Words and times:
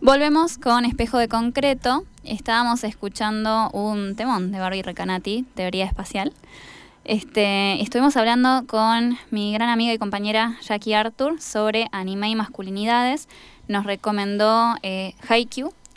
Volvemos 0.00 0.58
con 0.58 0.84
Espejo 0.84 1.18
de 1.18 1.28
Concreto. 1.28 2.04
Estábamos 2.24 2.82
escuchando 2.82 3.70
un 3.70 4.16
temón 4.16 4.50
de 4.50 4.58
Barbie 4.58 4.82
Recanati, 4.82 5.44
Teoría 5.54 5.84
Espacial. 5.84 6.32
Este, 7.04 7.80
estuvimos 7.80 8.16
hablando 8.16 8.66
con 8.66 9.16
mi 9.30 9.52
gran 9.52 9.68
amiga 9.68 9.92
y 9.92 9.98
compañera 9.98 10.56
Jackie 10.60 10.94
Arthur 10.94 11.40
sobre 11.40 11.86
anime 11.92 12.30
y 12.30 12.34
masculinidades. 12.34 13.28
Nos 13.68 13.84
recomendó 13.84 14.74
eh, 14.82 15.14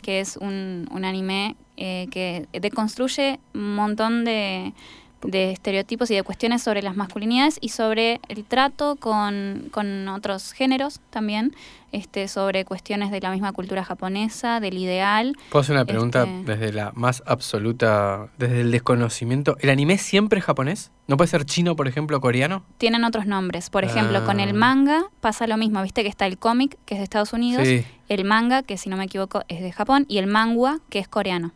que 0.00 0.20
es 0.20 0.36
un, 0.36 0.88
un 0.92 1.04
anime 1.04 1.56
eh, 1.76 2.06
que 2.12 2.46
deconstruye 2.52 3.40
un 3.54 3.74
montón 3.74 4.24
de, 4.24 4.72
de 5.22 5.52
estereotipos 5.52 6.10
y 6.10 6.14
de 6.14 6.22
cuestiones 6.22 6.62
sobre 6.62 6.82
las 6.82 6.96
masculinidades 6.96 7.58
y 7.60 7.68
sobre 7.70 8.20
el 8.28 8.44
trato 8.44 8.96
con, 8.96 9.68
con 9.70 10.08
otros 10.08 10.52
géneros 10.52 11.00
también, 11.10 11.54
este, 11.92 12.26
sobre 12.28 12.64
cuestiones 12.64 13.10
de 13.10 13.20
la 13.20 13.30
misma 13.30 13.52
cultura 13.52 13.84
japonesa, 13.84 14.60
del 14.60 14.78
ideal. 14.78 15.36
¿Puedo 15.50 15.60
hacer 15.62 15.74
una 15.76 15.84
pregunta 15.84 16.22
Este- 16.24 16.52
desde 16.56 16.72
la 16.72 16.92
más 16.94 17.22
absoluta, 17.26 18.28
desde 18.38 18.62
el 18.62 18.70
desconocimiento? 18.70 19.56
¿El 19.60 19.70
anime 19.70 19.98
siempre 19.98 20.38
es 20.40 20.44
japonés? 20.44 20.90
¿No 21.06 21.16
puede 21.16 21.28
ser 21.28 21.44
chino, 21.44 21.76
por 21.76 21.88
ejemplo, 21.88 22.16
o 22.16 22.20
coreano? 22.20 22.64
Tienen 22.78 23.04
otros 23.04 23.26
nombres. 23.26 23.68
Por 23.70 23.84
ejemplo, 23.84 24.24
con 24.24 24.40
el 24.40 24.50
Ah. 24.50 24.54
manga 24.54 25.02
pasa 25.20 25.46
lo 25.46 25.56
mismo. 25.56 25.82
Viste 25.82 26.02
que 26.02 26.08
está 26.08 26.26
el 26.26 26.38
cómic, 26.38 26.78
que 26.86 26.94
es 26.94 27.00
de 27.00 27.04
Estados 27.04 27.32
Unidos, 27.32 27.66
Sí. 27.66 27.84
el 28.08 28.24
manga, 28.24 28.62
que 28.62 28.78
si 28.78 28.88
no 28.88 28.96
me 28.96 29.04
equivoco 29.04 29.42
es 29.48 29.60
de 29.62 29.72
Japón, 29.72 30.06
y 30.08 30.18
el 30.18 30.26
mangua, 30.26 30.78
que 30.88 30.98
es 30.98 31.08
coreano. 31.08 31.52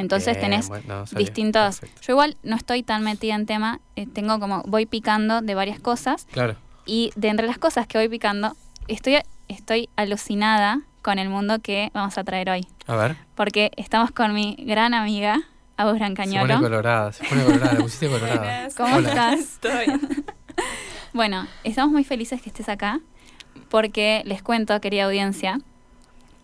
Entonces 0.00 0.36
Bien, 0.36 0.50
tenés 0.50 0.68
bueno, 0.68 0.84
no 1.00 1.06
sabía. 1.06 1.24
distintos... 1.26 1.80
Perfecto. 1.80 2.02
Yo 2.06 2.12
igual 2.14 2.36
no 2.42 2.56
estoy 2.56 2.82
tan 2.82 3.02
metida 3.04 3.34
en 3.34 3.46
tema, 3.46 3.80
eh, 3.96 4.06
tengo 4.06 4.40
como, 4.40 4.62
voy 4.66 4.86
picando 4.86 5.40
de 5.42 5.54
varias 5.54 5.78
cosas, 5.80 6.26
Claro. 6.32 6.56
y 6.86 7.12
de 7.16 7.28
entre 7.28 7.46
las 7.46 7.58
cosas 7.58 7.86
que 7.86 7.98
voy 7.98 8.08
picando, 8.08 8.56
estoy, 8.88 9.18
estoy 9.48 9.88
alucinada 9.96 10.80
con 11.02 11.18
el 11.18 11.28
mundo 11.28 11.58
que 11.60 11.90
vamos 11.94 12.18
a 12.18 12.24
traer 12.24 12.50
hoy. 12.50 12.66
A 12.86 12.96
ver. 12.96 13.16
Porque 13.34 13.70
estamos 13.76 14.10
con 14.10 14.34
mi 14.34 14.56
gran 14.58 14.92
amiga, 14.94 15.40
Agus 15.76 15.94
Se 15.94 15.98
pone 15.98 16.14
Brancañolo. 16.14 16.60
colorada, 16.60 17.12
se 17.12 17.24
pone 17.24 17.44
colorada, 17.44 17.72
la 17.74 17.80
pusiste 17.80 18.08
colorada. 18.10 18.68
¿Cómo 18.76 18.96
Hola. 18.96 19.08
estás? 19.08 19.40
Estoy. 19.40 20.00
Bueno, 21.12 21.46
estamos 21.64 21.90
muy 21.90 22.04
felices 22.04 22.40
que 22.42 22.50
estés 22.50 22.68
acá 22.68 23.00
porque 23.68 24.22
les 24.26 24.42
cuento, 24.42 24.78
querida 24.80 25.04
audiencia, 25.06 25.60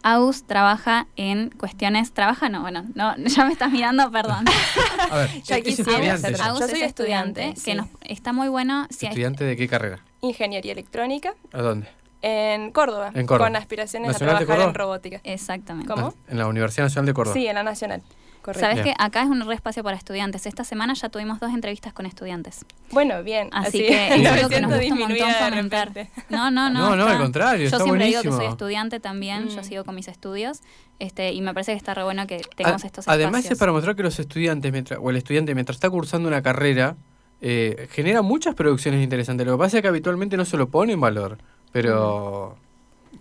Agus 0.09 0.45
trabaja 0.47 1.09
en 1.17 1.51
cuestiones, 1.51 2.13
trabaja 2.13 2.49
no, 2.49 2.61
bueno, 2.61 2.85
no, 2.95 3.17
ya 3.27 3.45
me 3.45 3.53
estás 3.53 3.73
mirando, 3.73 4.09
perdón. 4.13 4.45
A 5.11 5.17
ver, 5.17 5.31
es 5.31 5.43
quisiera 5.65 6.15
estudiante. 6.15 6.43
Agus 6.43 6.59
Yo 6.61 6.65
es 6.67 6.71
soy 6.71 6.81
estudiante, 6.83 7.49
estudiante, 7.49 7.55
que 7.55 7.73
sí. 7.73 7.75
nos, 7.75 7.89
está 8.03 8.33
muy 8.33 8.47
bueno. 8.49 8.87
si 8.91 9.07
hay- 9.07 9.11
¿Estudiante 9.11 9.43
de 9.43 9.57
qué 9.57 9.67
carrera? 9.67 9.99
Ingeniería 10.21 10.73
electrónica 10.73 11.35
¿A 11.53 11.61
dónde? 11.61 11.89
en 12.23 12.71
Córdoba. 12.71 13.11
En 13.15 13.27
Córdoba. 13.27 13.49
Con 13.49 13.57
aspiraciones 13.57 14.13
¿Nacional 14.13 14.37
a 14.37 14.39
de 14.39 14.47
trabajar 14.47 14.69
en 14.69 14.75
robótica. 14.75 15.21
Exactamente. 15.25 15.93
¿Cómo? 15.93 16.15
En 16.29 16.39
la 16.39 16.47
Universidad 16.47 16.85
Nacional 16.87 17.07
de 17.07 17.15
Córdoba. 17.15 17.35
Sí, 17.35 17.47
en 17.49 17.55
la 17.57 17.63
Nacional. 17.65 18.03
Correcto. 18.47 18.61
Sabes 18.61 18.85
que 18.85 18.95
acá 18.97 19.23
es 19.23 19.29
un 19.29 19.45
re 19.45 19.55
espacio 19.57 19.83
para 19.83 19.97
estudiantes. 19.97 20.47
Esta 20.47 20.63
semana 20.63 20.95
ya 20.95 21.09
tuvimos 21.09 21.41
dos 21.41 21.53
entrevistas 21.53 21.93
con 21.93 22.07
estudiantes. 22.07 22.65
Bueno, 22.93 23.25
bien. 23.25 23.49
Así, 23.53 23.79
que 23.79 24.15
es 24.15 24.23
no 24.23 24.31
algo 24.35 24.49
que 24.49 24.61
nos 24.61 24.71
gusta 24.73 24.93
un 24.95 24.99
montón 25.01 25.29
fomentar. 25.33 25.91
No, 26.31 26.51
no, 26.53 26.71
no. 26.71 26.81
No, 26.91 26.97
no, 26.97 27.03
está- 27.03 27.17
al 27.17 27.23
contrario, 27.23 27.59
Yo 27.69 27.77
está 27.77 27.81
siempre 27.81 28.07
digo 28.07 28.21
que 28.23 28.29
soy 28.29 28.31
buenísimo. 28.37 28.53
estudiante 28.53 29.01
también, 29.01 29.49
yo 29.49 29.61
Mm. 29.63 29.65
sigo 29.65 29.85
con 29.85 29.97
mis 29.97 30.07
estudios, 30.07 30.61
este, 31.01 31.33
y 31.33 31.41
me 31.41 31.53
parece 31.53 31.73
que 31.73 31.79
está 31.79 31.93
re 31.93 32.05
bueno 32.05 32.27
que 32.29 32.41
tengamos 32.57 32.85
A- 32.85 32.87
estos 32.87 33.09
Además 33.09 33.41
espacios. 33.41 33.53
es 33.53 33.59
para 33.59 33.73
mostrar 33.73 33.97
que 33.97 34.05
los 34.05 34.17
estudiantes, 34.21 34.71
mientras, 34.71 35.01
o 35.03 35.11
el 35.11 35.17
estudiante 35.17 35.53
mientras 35.55 35.75
está 35.77 35.91
cursando 35.91 36.29
una 36.29 36.41
carrera, 36.41 36.95
eh, 37.41 37.89
genera 37.91 38.23
muchas 38.23 38.55
producciones 38.55 39.03
interesantes. 39.03 39.45
Lo 39.45 39.55
que 39.55 39.59
pasa 39.59 39.79
es 39.79 39.83
que 39.83 39.89
habitualmente 39.89 40.37
no 40.37 40.45
se 40.45 40.57
lo 40.57 40.69
pone 40.69 40.93
en 40.93 41.01
valor, 41.01 41.39
pero 41.73 42.57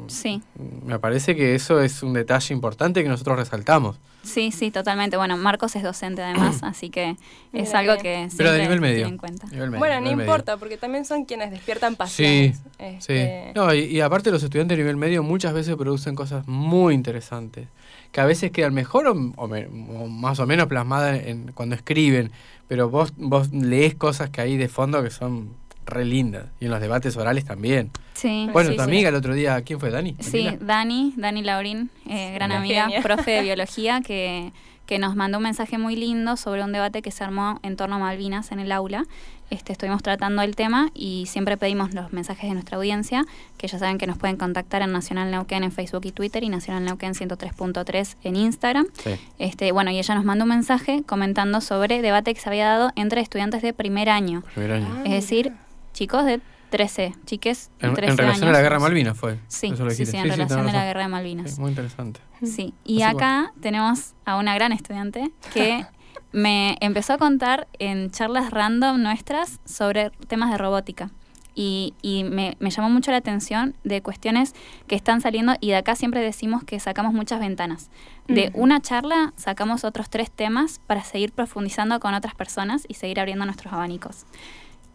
Sí. 0.08 0.42
me 0.86 1.00
parece 1.00 1.36
que 1.36 1.56
eso 1.56 1.82
es 1.82 2.04
un 2.04 2.14
detalle 2.14 2.54
importante 2.54 3.02
que 3.02 3.10
nosotros 3.10 3.38
resaltamos. 3.40 3.98
Sí, 4.26 4.52
sí, 4.52 4.72
totalmente. 4.72 5.18
Bueno, 5.18 5.38
Marcos 5.38 5.76
es 5.76 5.84
docente 5.84 6.22
además, 6.24 6.60
así 6.64 6.90
que 6.90 7.12
es 7.54 7.70
Mira 7.70 7.80
algo 7.80 7.92
bien. 7.94 8.04
que 8.04 8.10
Pero 8.38 8.50
siempre 8.50 8.52
de 8.52 8.62
nivel 8.64 8.82
medio. 8.82 9.08
en 9.08 9.18
cuenta. 9.18 9.48
Nivel 9.48 9.70
medio, 9.70 9.80
Bueno, 9.80 9.96
no 9.96 10.02
medio. 10.02 10.22
importa, 10.24 10.58
porque 10.58 10.78
también 10.78 11.06
son 11.06 11.26
quienes 11.26 11.52
despiertan 11.52 11.94
Sí, 11.94 11.98
pasiones. 11.98 12.58
sí. 12.58 13.14
Este, 13.14 13.52
No, 13.56 13.74
y, 13.74 13.80
y 13.86 14.02
aparte 14.02 14.32
los 14.32 14.44
estudiantes 14.44 14.78
de 14.78 14.84
nivel 14.84 14.98
medio 14.98 15.24
muchas 15.24 15.54
veces 15.54 15.76
producen 15.76 16.16
cosas 16.16 16.48
muy 16.48 16.94
interesantes, 16.94 17.68
que 18.12 18.20
a 18.22 18.26
veces 18.26 18.52
quedan 18.52 18.74
mejor 18.74 19.08
o, 19.08 19.12
o 19.36 19.48
me- 19.48 19.68
o 19.68 20.08
más 20.08 20.40
o 20.40 20.46
menos 20.48 20.68
plasmadas 20.68 21.22
en, 21.26 21.52
cuando 21.54 21.76
escriben, 21.76 22.32
pero 22.68 22.90
vos, 22.90 23.14
vos 23.18 23.52
lees 23.54 23.96
cosas 23.96 24.30
que 24.32 24.42
hay 24.42 24.58
de 24.58 24.68
fondo 24.70 25.04
que 25.04 25.12
son 25.12 25.50
re 25.86 26.06
lindas, 26.06 26.46
y 26.60 26.66
en 26.66 26.72
los 26.72 26.82
debates 26.82 27.16
orales 27.18 27.46
también. 27.46 27.92
Sí. 28.14 28.50
Bueno, 28.54 28.72
sí, 28.72 28.76
tu 28.78 28.84
sí. 28.84 28.90
amiga 28.90 29.10
el 29.10 29.16
otro 29.16 29.34
día, 29.34 29.62
¿quién 29.62 29.80
fue? 29.80 29.92
¿Dani? 29.92 30.16
Sí, 30.20 30.44
¿Daniela? 30.46 30.58
Dani, 30.66 31.14
Dani 31.18 31.44
Laurín, 31.44 31.90
eh, 32.10 32.32
gran 32.34 32.52
Una 32.52 32.60
amiga, 32.60 32.84
genia. 32.86 33.02
profe 33.02 33.32
de 33.32 33.42
biología, 33.44 34.02
que, 34.02 34.52
que 34.86 35.00
nos 35.00 35.16
mandó 35.16 35.38
un 35.38 35.44
mensaje 35.44 35.78
muy 35.78 35.96
lindo 35.96 36.38
sobre 36.38 36.64
un 36.64 36.72
debate 36.72 37.02
que 37.02 37.12
se 37.12 37.24
armó 37.24 37.60
en 37.64 37.76
torno 37.76 37.96
a 37.96 38.00
Malvinas 38.00 38.52
en 38.52 38.60
el 38.60 38.72
aula. 38.72 39.06
Este, 39.52 39.74
estuvimos 39.74 40.02
tratando 40.02 40.42
el 40.42 40.56
tema 40.56 40.90
y 40.96 41.28
siempre 41.28 41.56
pedimos 41.56 41.94
los 41.94 42.12
mensajes 42.12 42.50
de 42.50 42.56
nuestra 42.56 42.78
audiencia, 42.78 43.26
que 43.60 43.68
ya 43.68 43.78
saben 43.78 44.00
que 44.00 44.08
nos 44.08 44.18
pueden 44.18 44.38
contactar 44.38 44.82
en 44.82 44.92
Nacional 44.92 45.30
Neuquén 45.30 45.64
en 45.64 45.72
Facebook 45.72 46.02
y 46.06 46.12
Twitter 46.12 46.44
y 46.44 46.50
Nacional 46.50 46.84
Neuquén 46.84 47.14
103.3 47.14 48.16
en 48.24 48.36
Instagram. 48.38 48.88
Sí. 49.04 49.12
Este, 49.38 49.72
bueno, 49.72 49.92
y 49.92 50.00
ella 50.00 50.16
nos 50.16 50.24
mandó 50.26 50.46
un 50.46 50.50
mensaje 50.50 51.04
comentando 51.06 51.62
sobre 51.62 52.02
debate 52.02 52.34
que 52.34 52.40
se 52.40 52.50
había 52.50 52.66
dado 52.68 52.92
entre 52.96 53.22
estudiantes 53.22 53.62
de 53.62 53.72
primer 53.74 54.10
año. 54.10 54.42
Primer 54.56 54.72
año. 54.72 54.88
Ah, 54.92 55.02
Es 55.06 55.12
decir, 55.12 55.54
chicos 55.96 56.26
de 56.26 56.40
13, 56.70 57.16
chiques 57.26 57.72
de 57.80 57.88
En, 57.88 57.94
13 57.94 58.12
en 58.12 58.18
relación 58.18 58.44
a 58.44 58.48
años. 58.50 58.58
la 58.58 58.62
guerra 58.62 58.80
Malvinas 58.80 59.18
fue. 59.18 59.40
Sí, 59.48 59.68
Eso 59.74 59.86
lo 59.86 59.92
sí, 59.92 60.06
sí, 60.06 60.18
en 60.18 60.24
relación 60.26 60.60
tenés 60.60 60.74
a 60.74 60.78
la 60.78 60.86
guerra 60.86 61.02
de 61.02 61.08
Malvinas. 61.08 61.52
Sí, 61.56 61.62
muy 61.62 61.70
interesante. 61.70 62.20
Sí, 62.44 62.74
y 62.84 63.02
Así 63.02 63.16
acá 63.16 63.54
tenemos 63.62 64.14
a 64.26 64.38
una 64.38 64.54
gran 64.56 64.72
estudiante 64.74 65.32
que 65.54 65.86
me 66.34 66.76
empezó 66.82 67.14
a 67.14 67.18
contar 67.18 67.68
en 67.80 68.12
charlas 68.12 68.52
random 68.52 69.02
nuestras 69.02 69.60
sobre 69.66 70.10
temas 70.28 70.52
de 70.52 70.58
robótica. 70.58 71.10
Y, 71.58 71.94
y 72.02 72.26
me, 72.26 72.58
me 72.60 72.70
llamó 72.70 72.90
mucho 72.90 73.12
la 73.12 73.18
atención 73.18 73.78
de 73.86 74.02
cuestiones 74.02 74.54
que 74.88 74.96
están 74.98 75.22
saliendo 75.22 75.54
y 75.62 75.70
de 75.70 75.78
acá 75.78 75.96
siempre 75.96 76.20
decimos 76.20 76.66
que 76.66 76.78
sacamos 76.82 77.14
muchas 77.14 77.40
ventanas. 77.40 77.90
De 78.28 78.50
Ujú. 78.50 78.64
una 78.64 78.82
charla 78.82 79.32
sacamos 79.38 79.86
otros 79.86 80.10
tres 80.10 80.30
temas 80.30 80.82
para 80.86 81.06
seguir 81.06 81.32
profundizando 81.32 81.98
con 82.02 82.14
otras 82.14 82.36
personas 82.36 82.84
y 82.90 82.96
seguir 82.96 83.22
abriendo 83.22 83.46
nuestros 83.46 83.72
abanicos. 83.72 84.26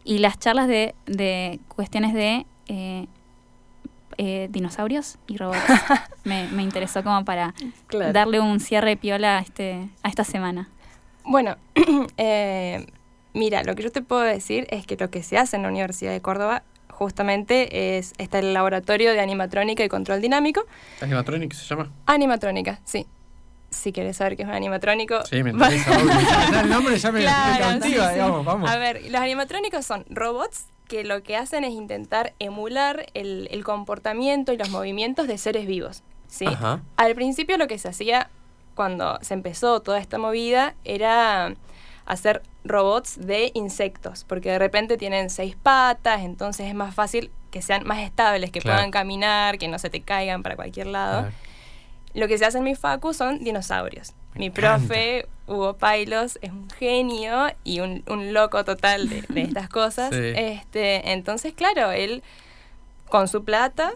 Y 0.03 0.19
las 0.19 0.39
charlas 0.39 0.67
de, 0.67 0.95
de 1.05 1.59
cuestiones 1.67 2.13
de 2.13 2.45
eh, 2.67 3.07
eh, 4.17 4.47
dinosaurios 4.51 5.17
y 5.27 5.37
robots 5.37 5.59
me, 6.23 6.47
me 6.49 6.63
interesó 6.63 7.03
como 7.03 7.23
para 7.25 7.53
claro. 7.87 8.13
darle 8.13 8.39
un 8.39 8.59
cierre 8.59 8.97
piola 8.97 9.37
a, 9.37 9.41
este, 9.41 9.89
a 10.03 10.09
esta 10.09 10.23
semana. 10.23 10.69
Bueno, 11.23 11.57
eh, 12.17 12.85
mira, 13.33 13.63
lo 13.63 13.75
que 13.75 13.83
yo 13.83 13.91
te 13.91 14.01
puedo 14.01 14.21
decir 14.21 14.67
es 14.69 14.85
que 14.85 14.97
lo 14.97 15.09
que 15.09 15.23
se 15.23 15.37
hace 15.37 15.55
en 15.55 15.63
la 15.63 15.69
Universidad 15.69 16.11
de 16.11 16.21
Córdoba 16.21 16.63
justamente 16.89 17.97
es 17.97 18.13
está 18.19 18.39
el 18.39 18.53
laboratorio 18.53 19.11
de 19.13 19.21
animatrónica 19.21 19.83
y 19.83 19.89
control 19.89 20.21
dinámico. 20.21 20.65
¿Animatronic 21.01 21.53
se 21.53 21.65
llama? 21.65 21.91
Animatrónica, 22.05 22.79
sí. 22.83 23.07
Si 23.71 23.91
querés 23.93 24.17
saber 24.17 24.35
qué 24.35 24.43
es 24.43 24.49
un 24.49 24.53
animatrónico. 24.53 25.25
Sí, 25.25 25.41
me 25.43 25.49
interesa. 25.51 26.61
el 26.61 26.69
nombre 26.69 26.97
ya 26.99 27.11
me, 27.11 27.21
Claro, 27.21 27.53
me 27.53 27.79
cautiva, 27.79 28.03
sí, 28.03 28.09
sí. 28.09 28.13
digamos, 28.15 28.45
vamos. 28.45 28.69
A 28.69 28.77
ver, 28.77 29.01
los 29.09 29.21
animatrónicos 29.21 29.85
son 29.85 30.05
robots 30.09 30.65
que 30.87 31.03
lo 31.05 31.23
que 31.23 31.37
hacen 31.37 31.63
es 31.63 31.71
intentar 31.71 32.33
emular 32.39 33.05
el, 33.13 33.47
el 33.51 33.63
comportamiento 33.63 34.51
y 34.51 34.57
los 34.57 34.69
movimientos 34.69 35.27
de 35.27 35.37
seres 35.37 35.65
vivos. 35.65 36.03
¿sí? 36.27 36.45
Ajá. 36.45 36.81
Al 36.97 37.15
principio 37.15 37.57
lo 37.57 37.67
que 37.67 37.77
se 37.79 37.87
hacía 37.87 38.29
cuando 38.75 39.17
se 39.21 39.33
empezó 39.33 39.79
toda 39.81 39.99
esta 39.99 40.17
movida 40.17 40.75
era 40.83 41.55
hacer 42.05 42.41
robots 42.65 43.17
de 43.25 43.51
insectos, 43.53 44.25
porque 44.25 44.51
de 44.51 44.59
repente 44.59 44.97
tienen 44.97 45.29
seis 45.29 45.55
patas, 45.55 46.21
entonces 46.21 46.67
es 46.67 46.75
más 46.75 46.93
fácil 46.93 47.31
que 47.51 47.61
sean 47.61 47.85
más 47.87 47.99
estables, 47.99 48.51
que 48.51 48.59
Claro. 48.59 48.77
puedan 48.77 48.91
caminar, 48.91 49.57
que 49.57 49.67
no 49.69 49.79
se 49.79 49.89
te 49.89 50.01
caigan 50.01 50.43
para 50.43 50.55
cualquier 50.57 50.87
lado. 50.87 51.29
Lo 52.13 52.27
que 52.27 52.37
se 52.37 52.45
hace 52.45 52.57
en 52.57 52.63
mi 52.63 52.75
facu 52.75 53.13
son 53.13 53.43
dinosaurios. 53.43 54.13
Me 54.33 54.39
Mi 54.39 54.45
encanta. 54.47 54.77
profe, 54.77 55.27
Hugo 55.47 55.75
Pailos, 55.77 56.39
es 56.41 56.51
un 56.51 56.69
genio 56.71 57.47
y 57.63 57.79
un, 57.81 58.03
un 58.07 58.33
loco 58.33 58.63
total 58.63 59.09
de, 59.09 59.23
de 59.29 59.41
estas 59.41 59.67
cosas. 59.79 60.09
Sí. 60.13 60.31
Este, 60.35 61.11
entonces, 61.11 61.53
claro, 61.53 61.91
él 61.91 62.23
con 63.09 63.27
su 63.27 63.43
plata, 63.43 63.91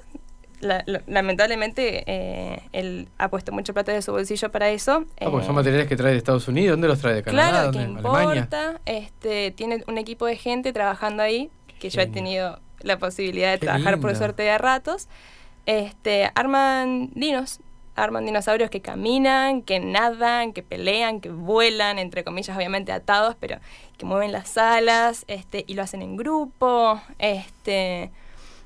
la- 0.59 0.83
la- 0.85 1.01
lamentablemente, 1.07 2.03
eh, 2.07 2.61
él 2.73 3.07
ha 3.17 3.29
puesto 3.29 3.51
mucha 3.51 3.71
plata 3.73 3.91
de 3.93 4.01
su 4.01 4.11
bolsillo 4.11 4.51
para 4.51 4.69
eso. 4.69 5.05
Ah, 5.21 5.27
porque 5.29 5.43
eh, 5.43 5.47
son 5.47 5.55
materiales 5.55 5.87
que 5.87 5.95
trae 5.95 6.11
de 6.11 6.17
Estados 6.17 6.47
Unidos. 6.47 6.73
¿Dónde 6.73 6.87
los 6.89 6.99
trae? 6.99 7.15
¿De 7.15 7.23
Canadá? 7.23 7.49
Claro, 7.49 7.71
que 7.71 7.77
¿Dónde? 7.79 7.99
¿Alemania? 8.09 8.35
importa. 8.41 8.81
Este, 8.85 9.51
tiene 9.51 9.83
un 9.87 9.97
equipo 9.97 10.25
de 10.25 10.35
gente 10.35 10.73
trabajando 10.73 11.23
ahí, 11.23 11.49
que 11.79 11.89
yo 11.89 12.01
he 12.01 12.07
tenido 12.07 12.59
la 12.81 12.97
posibilidad 12.99 13.51
de 13.51 13.59
Qué 13.59 13.65
trabajar 13.67 13.99
por 13.99 14.15
suerte 14.15 14.43
de 14.43 14.51
a 14.51 14.57
ratos. 14.57 15.07
Este, 15.65 16.29
arman 16.35 17.09
dinos, 17.15 17.59
arman 17.95 18.25
dinosaurios 18.25 18.69
que 18.69 18.81
caminan, 18.81 19.61
que 19.61 19.79
nadan, 19.79 20.53
que 20.53 20.63
pelean, 20.63 21.21
que 21.21 21.29
vuelan, 21.29 21.97
entre 21.99 22.23
comillas, 22.23 22.55
obviamente 22.55 22.91
atados, 22.91 23.35
pero 23.39 23.57
que 23.97 24.05
mueven 24.05 24.31
las 24.31 24.57
alas, 24.57 25.23
este, 25.27 25.63
y 25.67 25.73
lo 25.75 25.83
hacen 25.83 26.01
en 26.01 26.17
grupo. 26.17 27.01
Este, 27.19 28.11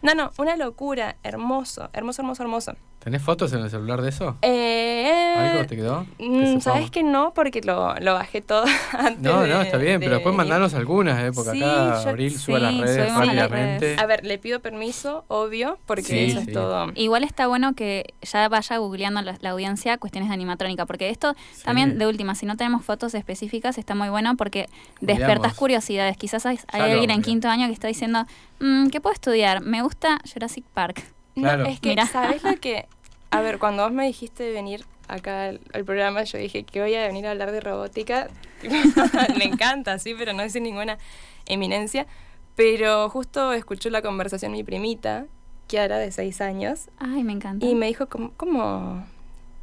No, 0.01 0.15
no, 0.15 0.31
una 0.37 0.55
locura. 0.55 1.17
Hermoso, 1.23 1.89
hermoso, 1.93 2.21
hermoso, 2.21 2.43
hermoso. 2.43 2.75
¿Tenés 2.99 3.21
fotos 3.21 3.53
en 3.53 3.61
el 3.61 3.69
celular 3.69 4.01
de 4.01 4.09
eso? 4.09 4.35
Eh, 4.41 5.33
¿Algo 5.37 5.65
te 5.65 5.77
quedó? 5.77 6.05
Que 6.17 6.27
mm. 6.27 6.59
Sabes 6.61 6.91
que 6.91 7.01
no, 7.01 7.33
porque 7.33 7.61
lo, 7.61 7.95
lo 7.95 8.13
bajé 8.13 8.41
todo 8.41 8.65
antes. 8.91 9.21
No, 9.21 9.47
no, 9.47 9.61
está 9.61 9.77
bien, 9.77 9.99
de 10.01 10.05
pero 10.05 10.15
después 10.17 10.35
venir. 10.35 10.49
mandanos 10.49 10.73
algunas, 10.73 11.17
¿eh? 11.23 11.31
porque 11.33 11.51
Sí, 11.51 11.63
acá 11.63 12.03
yo- 12.03 12.09
Abril 12.09 12.37
sube 12.37 12.57
a 12.57 12.59
las 12.59 12.73
sí, 12.73 12.81
redes 12.81 12.97
las 13.07 13.17
rápidamente. 13.17 13.79
redes. 13.79 13.99
A 13.99 14.05
ver, 14.05 14.25
le 14.25 14.37
pido 14.37 14.59
permiso, 14.59 15.23
obvio, 15.29 15.77
porque 15.85 16.03
Sí, 16.03 16.19
eso 16.31 16.41
sí. 16.41 16.47
es 16.49 16.53
todo. 16.53 16.91
Igual 16.95 17.23
está 17.23 17.47
bueno 17.47 17.73
que 17.73 18.13
ya 18.21 18.49
vaya 18.49 18.77
googleando 18.77 19.21
la, 19.21 19.37
la 19.39 19.49
audiencia 19.51 19.97
cuestiones 19.97 20.27
de 20.29 20.33
animatrónica, 20.33 20.85
porque 20.85 21.09
esto 21.09 21.35
también, 21.63 21.97
de 21.99 22.05
última, 22.05 22.35
si 22.35 22.45
no 22.45 22.57
tenemos 22.57 22.83
fotos 22.83 23.13
específicas, 23.15 23.77
está 23.77 23.95
muy 23.95 24.09
bueno 24.09 24.35
porque 24.35 24.67
despertas 24.99 25.27
Googleamos. 25.37 25.57
curiosidades. 25.57 26.17
Quizás 26.17 26.45
hay, 26.45 26.59
hay 26.67 26.81
alguien 26.91 27.11
en 27.11 27.21
quinto 27.21 27.47
año 27.47 27.67
que 27.67 27.73
está 27.73 27.87
diciendo, 27.87 28.25
"Mm, 28.59 28.87
¿qué 28.89 28.99
puedo 28.99 29.13
estudiar? 29.13 29.61
Me 29.61 29.81
gusta 29.83 30.19
Jurassic 30.33 30.65
Park. 30.73 31.01
No, 31.35 31.43
Claro. 31.43 31.65
es 31.65 31.79
que. 31.79 31.95
¿sabes 32.11 32.43
lo 32.43 32.55
que? 32.59 32.85
A 33.31 33.41
ver, 33.41 33.59
cuando 33.59 33.83
vos 33.83 33.91
me 33.91 34.05
dijiste 34.07 34.43
de 34.43 34.51
venir 34.51 34.85
acá 35.07 35.45
al, 35.45 35.59
al 35.73 35.85
programa, 35.85 36.23
yo 36.23 36.37
dije 36.39 36.63
que 36.63 36.81
voy 36.81 36.95
a 36.95 37.05
venir 37.07 37.27
a 37.27 37.31
hablar 37.31 37.51
de 37.51 37.59
robótica. 37.61 38.27
me 39.37 39.43
encanta, 39.45 39.99
sí, 39.99 40.15
pero 40.17 40.33
no 40.33 40.41
es 40.43 40.53
sin 40.53 40.63
ninguna 40.63 40.97
eminencia. 41.45 42.07
Pero 42.55 43.07
justo 43.09 43.53
escuchó 43.53 43.89
la 43.89 44.01
conversación 44.01 44.51
mi 44.51 44.63
primita, 44.63 45.25
Kiara, 45.67 45.97
de 45.99 46.11
seis 46.11 46.41
años, 46.41 46.89
Ay, 46.97 47.23
me 47.23 47.33
encanta. 47.33 47.65
y 47.65 47.75
me 47.75 47.85
dijo, 47.85 48.07
¿cómo, 48.07 48.31
cómo 48.35 49.05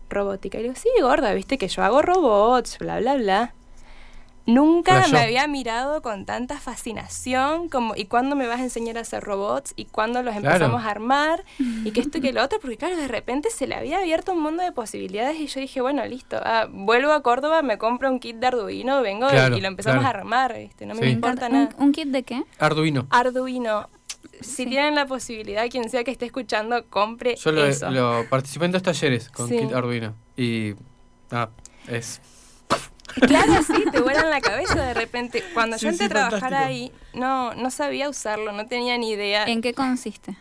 robótica? 0.08 0.58
Y 0.58 0.62
le 0.62 0.69
digo, 0.69 0.80
sí, 0.80 0.88
gorda, 1.02 1.32
viste 1.34 1.58
que 1.58 1.69
yo 1.69 1.82
hago 1.82 2.00
robots, 2.02 2.78
bla, 2.78 2.98
bla, 3.00 3.16
bla. 3.16 3.54
Nunca 4.46 4.93
Flashó. 4.94 5.12
me 5.12 5.20
había 5.20 5.46
mirado 5.48 6.02
con 6.02 6.25
tanta 6.25 6.58
fascinación 6.60 7.69
como, 7.69 7.96
¿y 7.96 8.04
cuándo 8.06 8.37
me 8.37 8.46
vas 8.46 8.60
a 8.60 8.62
enseñar 8.62 8.96
a 8.96 9.00
hacer 9.00 9.22
robots? 9.25 9.72
¿Y 9.76 9.87
cuándo 9.87 10.22
los 10.22 10.34
Claro. 10.37 10.46
empezamos 10.54 10.84
a 10.84 10.90
armar? 10.90 11.44
¿Y 11.84 11.90
que 11.90 12.00
esto 12.00 12.19
y 12.19 12.20
que 12.20 12.32
lo 12.32 12.43
otro? 12.44 12.58
Porque 12.60 12.76
claro, 12.76 12.96
de 12.96 13.08
repente 13.08 13.50
se 13.50 13.66
le 13.66 13.75
había 13.75 13.98
abierto 13.98 14.32
un 14.32 14.40
mundo 14.43 14.62
de 14.62 14.70
posibilidades 14.72 15.38
y 15.40 15.46
yo 15.48 15.60
dije, 15.60 15.81
bueno, 15.81 16.04
listo, 16.06 16.38
ah, 16.43 16.69
vuelvo 16.70 17.12
a 17.12 17.22
Córdoba, 17.22 17.62
me 17.62 17.76
compro 17.76 18.08
un 18.10 18.20
kit 18.20 18.37
de 18.37 18.46
Arduino, 18.46 19.02
vengo 19.02 19.26
y- 19.26 19.31
Claro, 19.31 19.56
y, 19.56 19.60
lo 19.60 19.69
empezamos 19.69 20.00
claro. 20.02 20.16
a 20.19 20.20
armar, 20.20 20.56
¿viste? 20.56 20.87
No 20.87 20.94
me 20.94 21.00
Sí. 21.00 21.06
Me 21.06 21.10
importa 21.12 21.48
nada. 21.48 21.69
¿Un, 21.78 21.87
un 21.87 21.93
kit 21.93 22.08
de 22.08 22.22
qué? 22.22 22.43
Arduino. 22.58 23.06
Arduino. 23.10 23.88
Si 24.40 24.64
Sí. 24.64 24.66
tienen 24.66 24.94
la 24.94 25.06
posibilidad, 25.06 25.66
quien 25.70 25.88
sea 25.90 26.04
que 26.04 26.10
esté 26.10 26.26
escuchando, 26.26 26.84
compre 26.88 27.37
Yo 27.37 27.52
lo, 27.52 27.64
eso. 27.64 27.90
lo 27.90 28.26
participé 28.28 28.66
en 28.66 28.72
dos 28.72 28.82
talleres 28.82 29.28
con 29.31 29.48
Sí. 29.48 29.58
kit 29.58 29.72
Arduino. 29.72 30.14
Y. 30.37 30.75
Ah, 31.31 31.48
es. 31.88 32.20
Claro, 33.26 33.62
sí, 33.62 33.84
te 33.90 34.00
vuelan 34.00 34.30
la 34.30 34.40
cabeza 34.40 34.82
de 34.84 34.94
repente. 34.94 35.42
Cuando 35.54 35.78
Sí, 35.78 35.84
yo 35.84 35.90
entré 35.90 36.06
sí, 36.06 36.12
a 36.12 36.14
trabajar 36.14 36.40
fantástico. 36.40 36.66
ahí, 36.68 36.92
no, 37.14 37.54
no 37.54 37.70
sabía 37.70 38.08
usarlo, 38.08 38.52
no 38.52 38.66
tenía 38.66 38.96
ni 38.98 39.10
idea. 39.10 39.44
¿En 39.44 39.62
qué 39.62 39.72
consiste? 39.74 40.36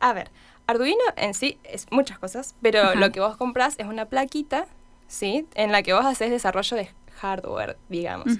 A 0.00 0.12
ver, 0.12 0.30
Arduino 0.66 1.02
en 1.16 1.34
sí 1.34 1.58
es 1.64 1.86
muchas 1.90 2.18
cosas, 2.18 2.54
pero 2.62 2.80
Ajá. 2.82 2.94
lo 2.94 3.10
que 3.10 3.20
vos 3.20 3.36
compras 3.36 3.74
es 3.78 3.86
una 3.86 4.04
plaquita, 4.04 4.66
¿sí? 5.08 5.46
En 5.54 5.72
la 5.72 5.82
que 5.82 5.92
vos 5.94 6.04
haces 6.04 6.30
desarrollo 6.30 6.76
de 6.76 6.90
hardware, 7.20 7.76
digamos. 7.88 8.34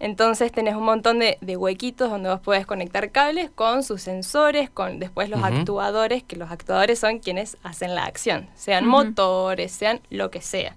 Entonces 0.00 0.52
tenés 0.52 0.74
un 0.74 0.84
montón 0.84 1.18
de, 1.20 1.38
de 1.40 1.56
huequitos 1.56 2.10
donde 2.10 2.28
vos 2.28 2.40
podés 2.40 2.66
conectar 2.66 3.10
cables 3.10 3.48
con 3.54 3.82
sus 3.82 4.02
sensores, 4.02 4.68
con 4.68 4.98
después 4.98 5.30
los 5.30 5.42
actuadores, 5.42 6.22
que 6.22 6.36
los 6.36 6.50
actuadores 6.50 6.98
son 6.98 7.18
quienes 7.20 7.56
hacen 7.62 7.94
la 7.94 8.04
acción, 8.04 8.48
sean 8.54 8.86
motores, 8.86 9.72
sean 9.72 10.00
lo 10.10 10.30
que 10.30 10.42
sea. 10.42 10.76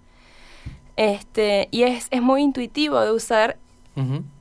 Este, 0.98 1.68
y 1.72 1.84
es, 1.84 2.08
es 2.12 2.22
muy 2.22 2.42
intuitivo 2.42 3.00
de 3.00 3.12
usar 3.12 3.58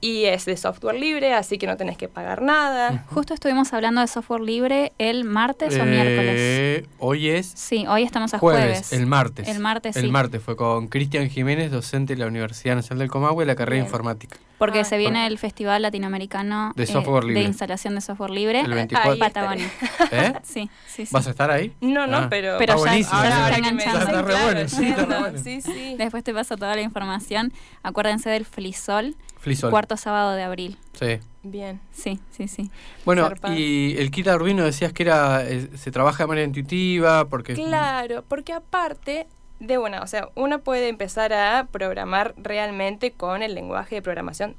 y 0.02 0.24
es 0.26 0.44
de 0.44 0.54
software 0.58 0.96
libre, 0.96 1.32
así 1.32 1.56
que 1.56 1.66
no 1.66 1.78
tenés 1.78 1.96
que 1.96 2.08
pagar 2.08 2.42
nada. 2.42 3.06
Justo 3.08 3.32
estuvimos 3.32 3.72
hablando 3.72 4.02
de 4.02 4.06
software 4.06 4.42
libre 4.42 4.92
el 4.98 5.24
martes 5.24 5.78
o 5.80 5.84
miércoles. 5.86 6.34
Eh, 6.36 6.86
Hoy 6.98 7.30
es 7.30 7.46
Sí, 7.54 7.86
hoy 7.88 8.02
estamos 8.02 8.34
a 8.34 8.38
jueves, 8.38 8.62
jueves. 8.62 8.92
el 8.92 9.06
martes. 9.06 9.48
El 9.48 9.60
martes, 9.60 9.96
El 9.96 10.04
sí. 10.04 10.10
martes 10.10 10.42
fue 10.42 10.56
con 10.56 10.88
Cristian 10.88 11.30
Jiménez, 11.30 11.70
docente 11.70 12.12
de 12.16 12.20
la 12.20 12.26
Universidad 12.26 12.74
Nacional 12.74 12.98
del 12.98 13.08
Comahue, 13.10 13.46
la 13.46 13.54
carrera 13.54 13.76
de 13.76 13.80
Bien. 13.80 13.86
informática. 13.86 14.36
Porque 14.58 14.80
Ah. 14.80 14.84
se 14.84 14.96
viene 14.96 15.26
el 15.26 15.38
Festival 15.38 15.82
Latinoamericano 15.82 16.72
De 16.76 16.84
eh, 16.84 16.86
software 16.86 17.24
libre. 17.24 17.42
de 17.42 17.46
instalación 17.48 17.94
de 17.94 18.00
software 18.00 18.30
libre. 18.30 18.60
El 18.60 18.66
Ahí 18.72 18.74
24. 18.74 19.12
estaré. 19.12 19.32
Patagonia. 19.32 19.70
¿Eh? 20.12 20.32
Sí, 20.42 20.70
sí, 20.86 21.04
sí. 21.06 21.12
¿Vas 21.12 21.26
a 21.26 21.30
estar 21.30 21.50
ahí? 21.50 21.72
No, 21.80 22.06
no, 22.06 22.16
Ah. 22.18 22.26
pero... 22.30 22.56
Pero 22.58 22.72
Ah, 22.72 22.76
ya- 22.76 22.80
buenísimo. 22.82 23.22
ya 23.22 23.28
se 23.28 23.32
Ah, 23.34 23.44
está 23.46 23.56
enganchando. 23.58 23.84
dicen, 23.84 24.00
Está 24.08 24.22
re 24.22 24.28
claro, 24.28 24.44
bueno, 24.44 24.68
sí, 24.68 24.74
está 24.74 24.80
re 24.80 24.88
entiendo, 24.88 25.20
bueno. 25.20 25.38
Sí, 25.42 25.60
sí. 25.60 25.94
Después 25.98 26.24
te 26.24 26.32
paso 26.34 26.56
toda 26.56 26.74
la 26.74 26.80
información. 26.82 27.52
Acuérdense 27.82 28.30
del 28.30 28.44
Flisol, 28.46 29.14
Flisol. 29.38 29.70
cuarto 29.70 29.96
sábado 29.96 30.32
de 30.34 30.42
abril. 30.42 30.78
Sí. 30.98 31.18
Bien. 31.42 31.80
Sí, 31.92 32.18
sí, 32.30 32.48
sí. 32.48 32.70
Bueno, 33.04 33.22
Zarpado. 33.28 33.54
y 33.54 33.94
el 33.98 34.10
kit 34.10 34.26
Arduino 34.26 34.64
decías 34.64 34.92
que 34.92 35.04
era 35.04 35.44
eh, 35.44 35.68
se 35.76 35.90
trabaja 35.92 36.24
de 36.24 36.28
manera 36.28 36.46
intuitiva 36.46 37.26
porque 37.28 37.54
Claro, 37.54 38.24
porque 38.26 38.52
aparte 38.52 39.28
de 39.60 39.78
una, 39.78 40.02
o 40.02 40.06
sea, 40.06 40.28
uno 40.34 40.60
puede 40.60 40.88
empezar 40.88 41.32
a 41.32 41.66
programar 41.70 42.34
realmente 42.36 43.10
con 43.12 43.42
el 43.42 43.54
lenguaje 43.54 43.96
de 43.96 44.02
programación 44.02 44.54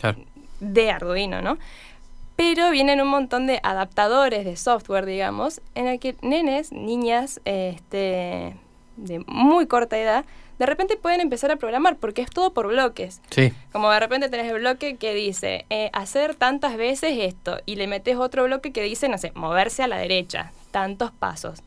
Claro. 0.00 0.18
de 0.60 0.90
Arduino, 0.90 1.42
¿no? 1.42 1.58
Pero 2.34 2.70
vienen 2.70 3.00
un 3.00 3.08
montón 3.08 3.46
de 3.46 3.60
adaptadores 3.62 4.44
de 4.44 4.56
software, 4.56 5.06
digamos, 5.06 5.60
en 5.74 5.86
el 5.86 6.00
que 6.00 6.16
nenes, 6.22 6.72
niñas, 6.72 7.40
este, 7.44 8.56
de 8.96 9.24
muy 9.26 9.66
corta 9.66 9.98
edad, 9.98 10.24
de 10.58 10.66
repente 10.66 10.96
pueden 10.96 11.20
empezar 11.20 11.50
a 11.50 11.56
programar 11.56 11.96
porque 11.96 12.22
es 12.22 12.30
todo 12.30 12.52
por 12.52 12.68
bloques. 12.68 13.20
Sí. 13.30 13.52
Como 13.72 13.90
de 13.90 14.00
repente 14.00 14.28
tenés 14.28 14.50
el 14.52 14.58
bloque 14.60 14.96
que 14.96 15.12
dice 15.14 15.66
eh, 15.70 15.90
hacer 15.92 16.34
tantas 16.34 16.76
veces 16.76 17.16
esto 17.18 17.58
y 17.66 17.76
le 17.76 17.86
metes 17.86 18.16
otro 18.16 18.44
bloque 18.44 18.72
que 18.72 18.82
dice, 18.82 19.08
no 19.08 19.18
sé, 19.18 19.32
moverse 19.34 19.82
a 19.82 19.88
la 19.88 19.96
derecha, 19.98 20.52
tantos 20.70 21.10
pasos. 21.12 21.60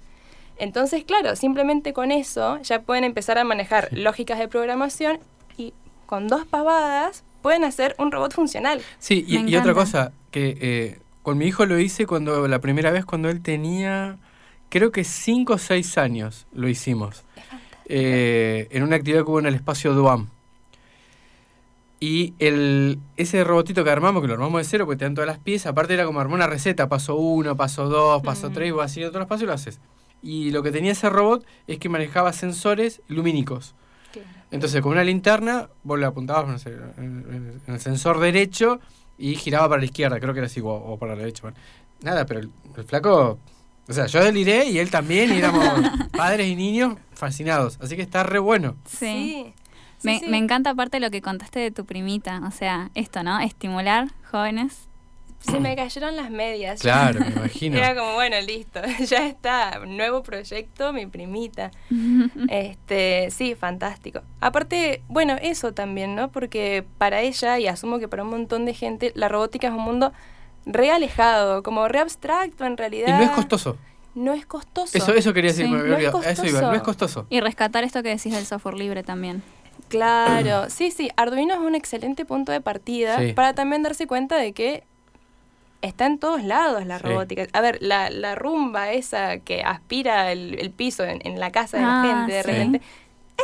Entonces, 0.57 1.03
claro, 1.03 1.35
simplemente 1.35 1.93
con 1.93 2.11
eso 2.11 2.59
ya 2.61 2.81
pueden 2.81 3.03
empezar 3.03 3.37
a 3.37 3.43
manejar 3.43 3.89
lógicas 3.91 4.39
de 4.39 4.47
programación 4.47 5.19
y 5.57 5.73
con 6.05 6.27
dos 6.27 6.45
pavadas 6.45 7.23
pueden 7.41 7.63
hacer 7.63 7.95
un 7.99 8.11
robot 8.11 8.33
funcional. 8.33 8.81
Sí, 8.99 9.25
y, 9.27 9.37
y 9.49 9.55
otra 9.55 9.73
cosa, 9.73 10.11
que 10.31 10.57
eh, 10.61 10.99
con 11.21 11.37
mi 11.37 11.45
hijo 11.45 11.65
lo 11.65 11.79
hice 11.79 12.05
cuando 12.07 12.47
la 12.47 12.59
primera 12.59 12.91
vez 12.91 13.05
cuando 13.05 13.29
él 13.29 13.41
tenía, 13.41 14.17
creo 14.69 14.91
que 14.91 15.03
5 15.03 15.53
o 15.53 15.57
6 15.57 15.97
años 15.97 16.47
lo 16.53 16.67
hicimos. 16.69 17.23
Eh, 17.87 18.67
en 18.71 18.81
una 18.81 18.95
actividad 18.95 19.23
que 19.23 19.29
hubo 19.29 19.39
en 19.39 19.45
el 19.45 19.55
espacio 19.55 19.93
Duam. 19.93 20.29
Y 21.99 22.33
el, 22.39 22.99
ese 23.15 23.43
robotito 23.43 23.83
que 23.83 23.89
armamos, 23.89 24.21
que 24.21 24.27
lo 24.27 24.33
armamos 24.33 24.59
de 24.61 24.65
cero, 24.65 24.85
porque 24.85 24.99
te 24.99 25.05
dan 25.05 25.15
todas 25.15 25.27
las 25.27 25.39
piezas, 25.39 25.67
aparte 25.67 25.93
era 25.93 26.05
como 26.05 26.19
armar 26.19 26.35
una 26.35 26.47
receta, 26.47 26.89
paso 26.89 27.15
1, 27.15 27.55
paso 27.55 27.87
2, 27.87 28.21
paso 28.21 28.49
Mm. 28.49 28.53
3, 28.53 28.73
vos 28.73 28.85
haciendo 28.85 29.11
todos 29.11 29.21
los 29.21 29.27
pasos 29.29 29.43
y 29.43 29.45
lo 29.45 29.53
haces. 29.53 29.79
Y 30.25 30.49
lo 30.49 30.63
que 30.63 30.71
tenía 30.71 30.91
ese 30.91 31.07
robot 31.09 31.45
es 31.67 31.77
que 31.77 31.87
manejaba 31.87 32.33
sensores 32.33 33.01
lumínicos. 33.07 33.75
Entonces, 34.49 34.81
con 34.81 34.93
una 34.93 35.03
linterna, 35.03 35.69
vos 35.83 35.99
le 35.99 36.05
apuntabas 36.05 36.47
no 36.47 36.57
sé, 36.57 36.69
en, 36.97 37.61
en 37.67 37.73
el 37.73 37.79
sensor 37.79 38.19
derecho 38.19 38.79
y 39.17 39.35
giraba 39.35 39.69
para 39.69 39.79
la 39.79 39.85
izquierda, 39.85 40.19
creo 40.19 40.33
que 40.33 40.39
era 40.39 40.47
así, 40.47 40.61
o, 40.61 40.67
o 40.69 40.97
para 40.97 41.13
la 41.13 41.19
derecha. 41.19 41.43
bueno. 41.43 41.57
Nada, 42.01 42.25
pero 42.25 42.39
el, 42.39 42.49
el 42.75 42.83
flaco. 42.85 43.37
O 43.87 43.93
sea, 43.93 44.07
yo 44.07 44.23
deliré 44.23 44.65
y 44.65 44.79
él 44.79 44.89
también, 44.89 45.31
y 45.33 45.37
éramos 45.37 45.63
padres 46.17 46.47
y 46.47 46.55
niños 46.55 46.95
fascinados. 47.13 47.77
Así 47.81 47.95
que 47.95 48.01
está 48.01 48.23
re 48.23 48.39
bueno. 48.39 48.75
Sí. 48.85 48.95
Sí. 48.97 49.53
Sí, 49.97 50.07
Me, 50.07 50.19
sí. 50.19 50.25
me 50.27 50.37
encanta 50.37 50.71
aparte 50.71 50.99
lo 50.99 51.09
que 51.11 51.21
contaste 51.21 51.59
de 51.59 51.71
tu 51.71 51.85
primita. 51.85 52.41
O 52.47 52.51
sea, 52.51 52.89
esto, 52.95 53.23
¿no? 53.23 53.39
Estimular 53.39 54.09
jóvenes. 54.31 54.87
Se 55.45 55.59
me 55.59 55.75
cayeron 55.75 56.15
las 56.15 56.29
medias. 56.29 56.81
Claro, 56.81 57.19
me 57.19 57.27
imagino. 57.35 57.77
Era 57.77 57.95
como, 57.95 58.13
bueno, 58.13 58.35
listo, 58.41 58.79
ya 59.07 59.27
está, 59.27 59.79
nuevo 59.85 60.23
proyecto, 60.23 60.93
mi 60.93 61.05
primita. 61.05 61.71
Este, 62.49 63.29
sí, 63.31 63.55
fantástico. 63.55 64.21
Aparte, 64.41 65.01
bueno, 65.07 65.35
eso 65.41 65.73
también, 65.73 66.15
¿no? 66.15 66.31
Porque 66.31 66.85
para 66.97 67.21
ella, 67.21 67.59
y 67.59 67.67
asumo 67.67 67.99
que 67.99 68.07
para 68.07 68.23
un 68.23 68.29
montón 68.29 68.65
de 68.65 68.73
gente, 68.73 69.11
la 69.15 69.27
robótica 69.29 69.67
es 69.67 69.73
un 69.73 69.81
mundo 69.83 70.13
re 70.65 70.91
alejado, 70.91 71.63
como 71.63 71.87
re 71.87 71.99
abstracto 71.99 72.65
en 72.65 72.77
realidad. 72.77 73.07
Y 73.07 73.11
no 73.11 73.23
es 73.23 73.31
costoso. 73.31 73.77
No 74.15 74.33
es 74.33 74.45
costoso. 74.45 74.97
Eso, 74.97 75.13
eso 75.13 75.33
quería 75.33 75.51
decir, 75.51 75.65
Sí. 75.65 75.71
No 75.71 75.97
es. 75.97 76.13
A 76.25 76.31
eso 76.31 76.45
iba, 76.45 76.61
no 76.61 76.73
es 76.73 76.81
costoso. 76.81 77.27
Y 77.29 77.41
rescatar 77.41 77.83
esto 77.83 78.01
que 78.01 78.09
decís 78.09 78.33
del 78.33 78.45
software 78.45 78.75
libre 78.75 79.03
también. 79.03 79.43
Claro, 79.89 80.69
sí, 80.69 80.89
sí, 80.91 81.09
Arduino 81.15 81.53
es 81.53 81.59
un 81.59 81.75
excelente 81.75 82.25
punto 82.25 82.51
de 82.51 82.61
partida 82.61 83.19
Sí. 83.19 83.33
para 83.33 83.53
también 83.53 83.83
darse 83.83 84.07
cuenta 84.07 84.35
de 84.37 84.53
que 84.53 84.83
está 85.85 86.05
en 86.05 86.19
todos 86.19 86.43
lados 86.43 86.85
la 86.85 86.99
Sí. 86.99 87.05
robótica. 87.05 87.47
A 87.53 87.61
ver, 87.61 87.77
la, 87.81 88.09
la 88.09 88.35
rumba 88.35 88.91
esa 88.91 89.39
que 89.39 89.63
aspira 89.63 90.31
el, 90.31 90.57
el 90.59 90.71
piso 90.71 91.03
en, 91.03 91.19
en 91.25 91.39
la 91.39 91.51
casa 91.51 91.77
de 91.77 91.83
Ah, 91.83 92.01
la 92.03 92.13
gente 92.17 92.33
de 92.33 92.43
sí. 92.43 92.51
repente, 92.51 92.81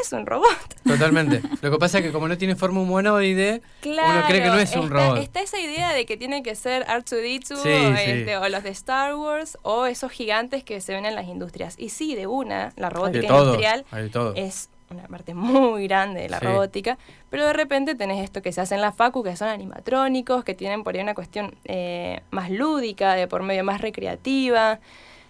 es 0.02 0.14
un 0.14 0.26
robot. 0.26 0.48
Totalmente. 0.86 1.42
Lo 1.62 1.70
que 1.72 1.78
pasa 1.78 2.00
es 2.00 2.06
que 2.06 2.12
como 2.14 2.28
no 2.28 2.38
tiene 2.38 2.56
forma 2.56 2.80
humanoide, 2.82 3.62
Claro, 3.82 4.20
uno 4.20 4.28
cree 4.28 4.42
que 4.42 4.48
no 4.48 4.58
es 4.60 4.74
un 4.76 4.84
está, 4.84 4.96
robot. 4.96 5.18
Está 5.20 5.42
esa 5.42 5.60
idea 5.60 5.92
de 5.94 6.06
que 6.06 6.16
tiene 6.18 6.44
que 6.44 6.56
ser 6.56 6.86
R2D2 6.86 7.46
Sí, 7.46 7.54
o, 7.54 7.96
sí. 7.98 8.12
este, 8.12 8.38
o 8.38 8.48
los 8.50 8.64
de 8.64 8.70
Star 8.70 9.16
Wars 9.16 9.58
o 9.64 9.86
esos 9.88 10.12
gigantes 10.12 10.64
que 10.64 10.80
se 10.82 10.94
ven 10.94 11.06
en 11.06 11.16
las 11.16 11.26
industrias. 11.28 11.76
Y 11.78 11.90
sí, 11.90 12.16
de 12.16 12.26
una, 12.28 12.72
la 12.78 12.88
hay 12.88 12.94
robótica 12.94 13.28
todo. 13.28 13.40
industrial 13.46 13.86
Hay 13.92 14.04
de 14.04 14.10
todo. 14.10 14.34
es 14.36 14.70
una 14.92 15.08
parte 15.08 15.34
muy 15.36 15.88
grande 15.88 16.22
de 16.22 16.30
la 16.30 16.40
Sí. 16.40 16.46
robótica, 16.46 16.98
pero 17.30 17.46
de 17.46 17.54
repente 17.54 17.96
tenés 17.96 18.24
esto 18.24 18.42
que 18.42 18.52
se 18.52 18.62
hace 18.62 18.76
en 18.76 18.82
la 18.82 18.92
facu, 18.92 19.24
que 19.24 19.36
son 19.36 19.48
animatrónicos, 19.50 20.44
que 20.44 20.54
tienen 20.54 20.84
por 20.84 20.96
ahí 20.96 21.02
una 21.02 21.14
cuestión 21.16 21.56
eh, 21.66 22.22
más 22.32 22.50
lúdica, 22.50 23.16
de 23.16 23.28
por 23.28 23.44
medio 23.44 23.64
más 23.64 23.82
recreativa. 23.82 24.80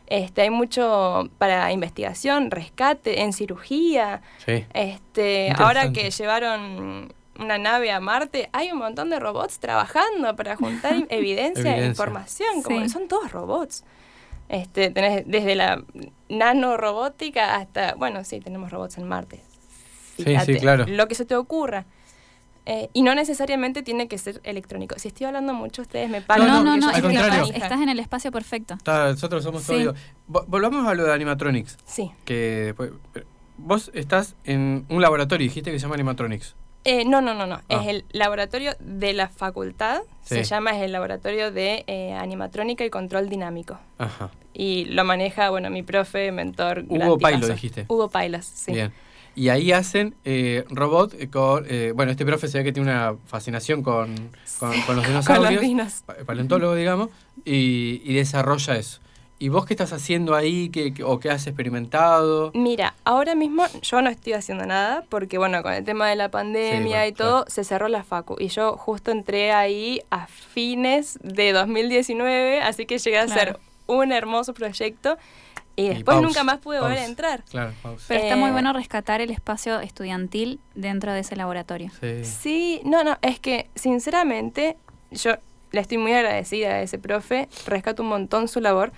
Este, 0.08 0.42
hay 0.42 0.50
mucho 0.50 1.30
para 1.38 1.72
investigación, 1.72 2.52
rescate, 2.52 3.22
en 3.22 3.32
cirugía. 3.32 4.22
Sí. 4.46 4.66
Este, 4.74 5.54
ahora 5.58 5.94
que 5.94 6.12
llevaron 6.12 7.14
una 7.40 7.58
nave 7.58 7.92
a 7.92 8.00
Marte, 8.02 8.50
hay 8.52 8.72
un 8.72 8.78
montón 8.80 9.10
de 9.10 9.20
robots 9.20 9.60
trabajando 9.60 10.36
para 10.36 10.58
juntar 10.58 10.94
evidencia, 11.10 11.78
e 11.78 11.86
información, 11.86 12.62
como 12.62 12.82
Sí. 12.82 12.90
son 12.90 13.08
todos 13.08 13.32
robots. 13.32 13.86
Este, 14.50 14.90
tenés 14.90 15.24
desde 15.26 15.56
la 15.56 15.82
nanorobótica 16.28 17.56
hasta, 17.56 17.96
bueno, 17.96 18.24
sí, 18.26 18.42
tenemos 18.42 18.70
robots 18.70 18.98
en 18.98 19.08
Marte. 19.08 19.42
Sí, 20.24 20.36
sí, 20.46 20.56
claro. 20.60 20.86
Lo 20.88 21.08
que 21.08 21.16
se 21.16 21.26
te 21.26 21.36
ocurra. 21.36 21.86
Eh, 22.68 22.90
y 22.94 23.02
no 23.02 23.16
necesariamente 23.16 23.82
tiene 23.82 24.08
que 24.08 24.20
ser 24.20 24.40
electrónico. 24.44 24.94
Si 25.00 25.08
estoy 25.08 25.26
hablando 25.26 25.54
mucho, 25.54 25.82
ustedes 25.82 26.10
me 26.10 26.22
paran. 26.22 26.48
No, 26.48 26.64
no, 26.64 26.78
no, 26.78 26.90
al 26.90 27.02
contrario. 27.02 27.30
manija. 27.48 27.58
estás 27.58 27.82
en 27.82 27.90
el 27.90 28.00
espacio 28.00 28.32
perfecto. 28.32 28.76
Está- 28.76 29.10
nosotros 29.12 29.44
somos 29.44 29.64
Sí. 29.64 29.88
Volvamos 30.28 30.88
a 30.88 30.94
lo 30.94 31.04
de 31.06 31.12
animatronics. 31.14 31.78
Sí. 31.86 32.12
Que 32.24 32.66
después- 32.68 32.92
pero 33.14 33.26
vos 33.58 33.90
estás 33.96 34.36
en 34.44 34.86
un 34.90 35.02
laboratorio, 35.02 35.44
dijiste 35.46 35.72
que 35.72 35.80
se 35.80 35.84
llama 35.84 35.96
animatronics. 35.96 36.56
Eh, 36.84 37.04
no, 37.06 37.22
no, 37.22 37.34
no, 37.34 37.46
no. 37.48 37.56
Ah. 37.70 37.82
Es 37.82 37.88
el 37.88 38.06
laboratorio 38.12 38.74
de 38.80 39.14
la 39.14 39.28
facultad. 39.30 40.02
Sí. 40.22 40.36
Se 40.36 40.44
llama, 40.44 40.72
es 40.72 40.84
el 40.84 40.92
laboratorio 40.92 41.52
de 41.52 41.84
eh, 41.88 42.14
animatrónica 42.14 42.86
y 42.86 42.90
control 42.92 43.28
dinámico. 43.30 43.80
Ajá. 43.98 44.30
Y 44.54 44.86
lo 44.86 45.04
maneja, 45.04 45.50
bueno, 45.50 45.70
mi 45.72 45.82
profe, 45.84 46.32
mentor. 46.32 46.86
Hugo 46.88 47.18
Pailo, 47.18 47.38
tipazo. 47.40 47.54
dijiste. 47.54 47.86
Hugo 47.88 48.10
Pailas, 48.10 48.46
sí. 48.46 48.72
Bien. 48.72 48.92
Y 49.36 49.50
ahí 49.50 49.72
hacen 49.72 50.14
eh, 50.26 50.66
robot 50.70 51.14
eh, 51.18 51.30
con... 51.30 51.66
eh, 51.70 51.94
bueno, 51.96 52.12
este 52.12 52.26
profe 52.26 52.48
se 52.48 52.58
ve 52.58 52.64
que 52.66 52.74
tiene 52.74 52.90
una 52.92 53.16
fascinación 53.28 53.82
con, 53.82 54.14
con, 54.60 54.72
con 54.82 54.96
los 54.98 55.06
Con 55.06 55.08
dinosaurios. 55.08 55.64
los 55.64 56.26
paleontólogo, 56.26 56.76
digamos, 56.76 57.10
y, 57.46 58.02
y 58.04 58.14
desarrolla 58.14 58.76
eso. 58.76 59.00
¿Y 59.40 59.50
vos 59.50 59.66
qué 59.66 59.74
estás 59.74 59.92
haciendo 59.92 60.36
ahí? 60.36 60.70
¿Qué, 60.70 60.94
qué- 60.94 61.04
¿O 61.04 61.20
qué 61.20 61.32
has 61.32 61.48
experimentado? 61.48 62.52
Mira, 62.54 62.94
ahora 63.06 63.34
mismo 63.34 63.66
yo 63.82 64.02
no 64.04 64.10
estoy 64.12 64.34
haciendo 64.34 64.68
nada 64.68 65.04
porque, 65.10 65.40
bueno, 65.40 65.64
con 65.64 65.74
el 65.74 65.84
tema 65.84 66.08
de 66.10 66.16
la 66.16 66.30
pandemia 66.30 66.98
bueno, 66.98 67.06
y 67.08 67.12
todo, 67.12 67.46
se 67.48 67.64
cerró 67.64 67.88
la 67.88 68.04
facu. 68.04 68.36
Y 68.38 68.50
yo 68.50 68.78
justo 68.78 69.10
entré 69.12 69.52
ahí 69.52 70.02
a 70.12 70.28
fines 70.28 71.18
de 71.24 71.54
2019, 71.54 72.62
así 72.62 72.86
que 72.86 73.00
llegué 73.00 73.18
a 73.18 73.24
hacer 73.24 73.44
Claro. 73.54 73.60
un 73.88 74.12
hermoso 74.12 74.54
proyecto 74.54 75.18
y 75.76 75.86
Y 75.86 75.90
después 75.90 76.22
nunca 76.22 76.44
más 76.44 76.58
pude 76.60 76.80
volver 76.80 77.00
a 77.00 77.06
entrar. 77.06 77.44
Claro. 77.50 77.74
Pero 78.08 78.22
está 78.22 78.36
muy 78.36 78.50
Eh, 78.50 78.54
bueno 78.54 78.74
rescatar 78.74 79.22
el 79.22 79.32
espacio 79.32 79.80
estudiantil 79.80 80.60
dentro 80.76 81.14
de 81.14 81.20
ese 81.22 81.36
laboratorio. 81.36 81.92
Sí. 82.00 82.24
Sí, 82.26 82.82
no, 82.84 83.04
no, 83.04 83.18
es 83.22 83.40
que 83.40 83.70
sinceramente 83.76 84.76
yo 85.12 85.32
le 85.72 85.80
estoy 85.82 85.98
muy 85.98 86.14
agradecida 86.14 86.70
a 86.72 86.82
ese 86.82 87.00
profe, 87.00 87.48
rescato 87.66 88.04
un 88.04 88.10
montón 88.10 88.48
su 88.48 88.60
labor, 88.60 88.92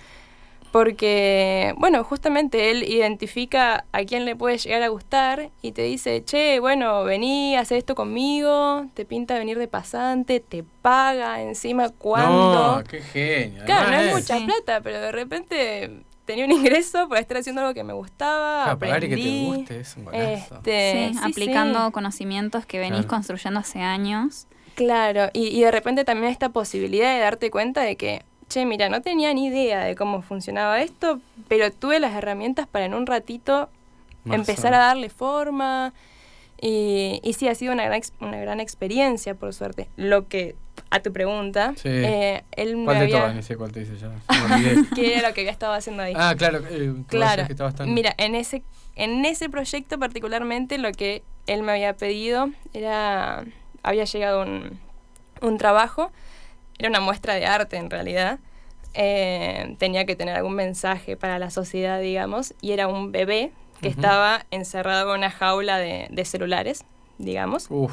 porque, 0.72 1.72
bueno, 1.78 2.02
justamente 2.02 2.72
él 2.72 2.82
identifica 2.82 3.84
a 3.92 4.02
quién 4.04 4.24
le 4.24 4.34
puede 4.34 4.58
llegar 4.58 4.82
a 4.82 4.88
gustar 4.88 5.50
y 5.62 5.70
te 5.70 5.82
dice, 5.82 6.24
che, 6.24 6.58
bueno, 6.58 7.04
vení, 7.04 7.54
haz 7.56 7.70
esto 7.70 7.94
conmigo, 7.94 8.86
te 8.94 9.04
pinta 9.04 9.38
venir 9.38 9.56
de 9.56 9.68
pasante, 9.68 10.40
te 10.40 10.64
paga 10.82 11.40
encima 11.42 11.90
cuando... 11.90 12.78
No, 12.78 12.82
qué 12.84 13.00
genio. 13.00 13.64
Claro, 13.64 13.90
no 13.90 13.96
es 13.98 14.06
es- 14.08 14.14
mucha 14.14 14.44
plata, 14.44 14.80
pero 14.80 15.00
de 15.00 15.12
repente 15.12 16.02
tenía 16.24 16.44
un 16.44 16.52
ingreso 16.52 17.08
por 17.08 17.18
estar 17.18 17.36
haciendo 17.38 17.60
algo 17.62 17.74
que 17.74 17.84
me 17.84 17.92
gustaba, 17.92 18.64
Claro, 18.64 18.78
pagar 18.78 19.04
y 19.04 19.08
que 19.08 19.16
te 19.16 19.22
aprendí. 19.22 19.44
guste 19.46 19.80
es 19.80 19.96
un 19.96 20.04
golazo. 20.04 20.54
Este, 20.56 21.08
sí, 21.12 21.18
sí, 21.18 21.20
aplicando 21.30 21.86
sí. 21.86 21.92
conocimientos 21.92 22.66
que 22.66 22.78
venís 22.78 23.00
Claro. 23.00 23.08
construyendo 23.08 23.60
hace 23.60 23.80
años. 23.80 24.46
Claro, 24.74 25.30
y, 25.32 25.48
y 25.48 25.62
de 25.62 25.70
repente 25.70 26.04
también 26.04 26.32
esta 26.32 26.48
posibilidad 26.48 27.14
de 27.14 27.20
darte 27.20 27.50
cuenta 27.50 27.82
de 27.82 27.96
que, 27.96 28.22
che, 28.48 28.64
mira, 28.66 28.88
no 28.88 29.02
tenía 29.02 29.32
ni 29.32 29.46
idea 29.46 29.84
de 29.84 29.94
cómo 29.94 30.20
funcionaba 30.22 30.80
esto, 30.82 31.20
pero 31.48 31.70
tuve 31.70 32.00
las 32.00 32.12
herramientas 32.14 32.66
para 32.66 32.84
en 32.86 32.94
un 32.94 33.06
ratito 33.06 33.68
Más 34.24 34.36
empezar 34.38 34.72
o- 34.72 34.76
a 34.76 34.78
darle 34.80 35.10
forma. 35.10 35.92
Y, 36.60 37.20
y 37.22 37.34
sí, 37.34 37.46
ha 37.48 37.54
sido 37.54 37.72
una 37.72 37.84
gran, 37.84 38.00
una 38.20 38.38
gran 38.38 38.58
experiencia, 38.60 39.34
por 39.34 39.52
suerte. 39.54 39.88
Lo 39.96 40.28
que, 40.28 40.56
a 40.94 41.00
tu 41.00 41.12
pregunta, 41.12 41.72
Sí. 41.76 41.88
eh, 41.88 42.44
él 42.52 42.76
me 42.76 42.84
¿Cuál 42.84 42.98
de 42.98 43.04
había... 43.04 43.18
todas? 43.18 43.34
Ni 43.34 43.42
sé 43.42 43.56
cuál 43.56 43.72
te 43.72 43.80
dice 43.80 43.96
ya. 43.98 44.12
¿Qué 44.94 45.18
era 45.18 45.28
lo 45.28 45.34
que 45.34 45.40
había 45.40 45.50
estado 45.50 45.72
haciendo 45.72 46.02
ahí? 46.04 46.14
ah, 46.16 46.34
claro. 46.38 46.62
eh, 46.70 46.94
Claro. 47.08 47.46
que 47.48 47.54
tan- 47.56 47.92
Mira, 47.92 48.14
en 48.16 48.34
ese, 48.36 48.62
en 48.94 49.24
ese 49.24 49.48
proyecto 49.48 49.98
particularmente 49.98 50.78
lo 50.78 50.92
que 50.92 51.24
él 51.48 51.62
me 51.64 51.72
había 51.72 51.94
pedido 51.94 52.50
era, 52.72 53.44
había 53.82 54.04
llegado 54.04 54.42
un, 54.42 54.78
un 55.42 55.58
trabajo, 55.58 56.12
era 56.78 56.88
una 56.90 57.00
muestra 57.00 57.34
de 57.34 57.44
arte 57.46 57.76
en 57.76 57.90
realidad, 57.90 58.38
eh, 58.94 59.74
tenía 59.78 60.04
que 60.04 60.14
tener 60.14 60.36
algún 60.36 60.54
mensaje 60.54 61.16
para 61.16 61.40
la 61.40 61.50
sociedad, 61.50 62.00
digamos, 62.00 62.54
y 62.60 62.70
era 62.70 62.86
un 62.86 63.10
bebé 63.10 63.50
que 63.80 63.88
estaba 63.88 64.46
encerrado 64.52 65.10
en 65.12 65.18
una 65.18 65.30
jaula 65.30 65.78
de, 65.78 66.06
de 66.10 66.24
celulares, 66.24 66.84
digamos. 67.18 67.66
Uf, 67.68 67.92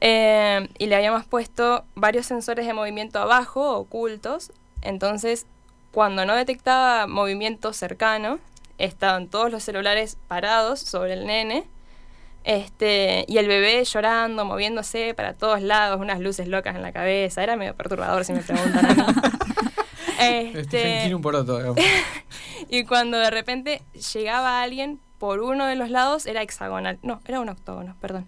Eh, 0.00 0.68
y 0.78 0.86
le 0.86 0.96
habíamos 0.96 1.26
puesto 1.26 1.84
varios 1.94 2.26
sensores 2.26 2.66
de 2.66 2.72
movimiento 2.72 3.18
abajo, 3.18 3.76
ocultos. 3.76 4.52
Entonces, 4.82 5.46
cuando 5.92 6.24
no 6.24 6.34
detectaba 6.34 7.06
movimiento 7.06 7.72
cercano, 7.72 8.38
estaban 8.78 9.28
todos 9.28 9.50
los 9.50 9.62
celulares 9.62 10.16
parados 10.28 10.80
sobre 10.80 11.14
el 11.14 11.26
nene. 11.26 11.64
Este, 12.44 13.26
y 13.28 13.36
el 13.36 13.46
bebé 13.46 13.84
llorando, 13.84 14.46
moviéndose 14.46 15.12
para 15.14 15.34
todos 15.34 15.60
lados, 15.60 16.00
unas 16.00 16.20
luces 16.20 16.48
locas 16.48 16.74
en 16.74 16.82
la 16.82 16.92
cabeza. 16.92 17.42
Era 17.42 17.56
medio 17.56 17.74
perturbador 17.74 18.24
si 18.24 18.32
me 18.32 18.40
preguntan 18.40 18.86
a 18.86 18.94
mí. 18.94 19.02
Este, 20.22 21.14
un 21.14 21.22
poroto, 21.22 21.74
y 22.68 22.84
cuando 22.84 23.16
de 23.16 23.30
repente 23.30 23.80
llegaba 24.12 24.60
alguien 24.60 25.00
por 25.18 25.40
uno 25.40 25.64
de 25.64 25.76
los 25.76 25.88
lados, 25.88 26.26
era 26.26 26.42
hexagonal. 26.42 26.98
No, 27.02 27.22
era 27.26 27.40
un 27.40 27.48
octógono, 27.48 27.96
perdón. 28.02 28.26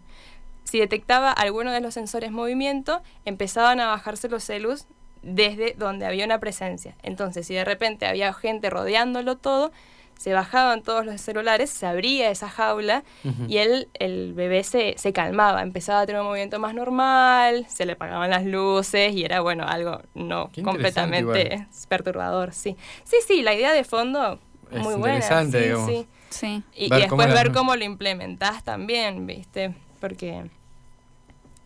Si 0.72 0.78
detectaba 0.80 1.30
alguno 1.30 1.70
de 1.70 1.82
los 1.82 1.92
sensores 1.92 2.30
movimiento, 2.32 3.02
empezaban 3.26 3.78
a 3.78 3.88
bajarse 3.88 4.30
los 4.30 4.42
celus 4.42 4.86
desde 5.20 5.74
donde 5.76 6.06
había 6.06 6.24
una 6.24 6.40
presencia. 6.40 6.96
Entonces, 7.02 7.46
si 7.46 7.52
de 7.52 7.62
repente 7.66 8.06
había 8.06 8.32
gente 8.32 8.70
rodeándolo 8.70 9.36
todo, 9.36 9.70
se 10.16 10.32
bajaban 10.32 10.80
todos 10.82 11.04
los 11.04 11.20
celulares, 11.20 11.68
se 11.68 11.84
abría 11.84 12.30
esa 12.30 12.48
jaula 12.48 13.04
y 13.48 13.58
él, 13.58 13.88
el 13.98 14.32
bebé 14.32 14.64
se, 14.64 14.94
se 14.96 15.12
calmaba, 15.12 15.60
empezaba 15.60 16.00
a 16.00 16.06
tener 16.06 16.22
un 16.22 16.28
movimiento 16.28 16.58
más 16.58 16.74
normal, 16.74 17.66
se 17.68 17.84
le 17.84 17.92
apagaban 17.92 18.30
las 18.30 18.46
luces 18.46 19.12
y 19.14 19.26
era, 19.26 19.42
bueno, 19.42 19.66
algo 19.68 20.00
no 20.14 20.48
Qué 20.54 20.62
completamente 20.62 21.66
perturbador, 21.90 22.54
sí. 22.54 22.78
Sí, 23.04 23.16
sí, 23.28 23.42
la 23.42 23.52
idea 23.52 23.74
de 23.74 23.84
fondo, 23.84 24.38
Es 24.70 24.80
muy 24.80 24.94
buena. 24.94 25.16
interesante, 25.16 25.58
sí, 25.58 25.64
digamos. 25.64 25.86
sí. 25.90 26.06
Sí. 26.30 26.62
Y, 26.74 26.86
y 26.86 26.88
Ver 26.88 27.08
cómo 27.10 27.20
después 27.24 27.44
ver 27.44 27.52
cómo 27.52 27.76
lo 27.76 27.84
implementás 27.84 28.64
también, 28.64 29.26
¿viste? 29.26 29.74
Porque 30.00 30.44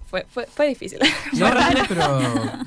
fue, 0.07 0.25
fue, 0.29 0.47
fue 0.47 0.69
difícil. 0.69 0.99
No, 1.35 1.47
pero 1.89 2.21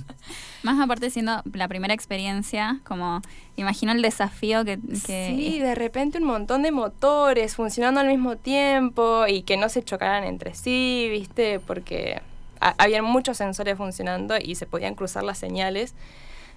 Más 0.61 0.77
aparte 0.81 1.09
siendo 1.09 1.41
la 1.53 1.67
primera 1.69 1.93
experiencia, 1.93 2.79
como 2.83 3.21
imagino 3.55 3.93
el 3.93 4.01
desafío 4.01 4.65
que... 4.65 4.77
que 5.05 5.33
Sí, 5.37 5.59
de 5.59 5.73
repente 5.73 6.17
un 6.17 6.25
montón 6.25 6.63
de 6.63 6.71
motores 6.71 7.55
funcionando 7.55 8.01
al 8.01 8.07
mismo 8.07 8.35
tiempo 8.35 9.25
y 9.25 9.43
que 9.43 9.55
no 9.55 9.69
se 9.69 9.83
chocaran 9.83 10.25
entre 10.25 10.53
sí, 10.55 11.07
¿viste? 11.09 11.61
Porque 11.61 12.21
ha- 12.59 12.75
habían 12.77 13.05
muchos 13.05 13.37
sensores 13.37 13.77
funcionando 13.77 14.35
y 14.37 14.55
se 14.55 14.65
podían 14.65 14.95
cruzar 14.95 15.23
las 15.23 15.37
señales. 15.37 15.93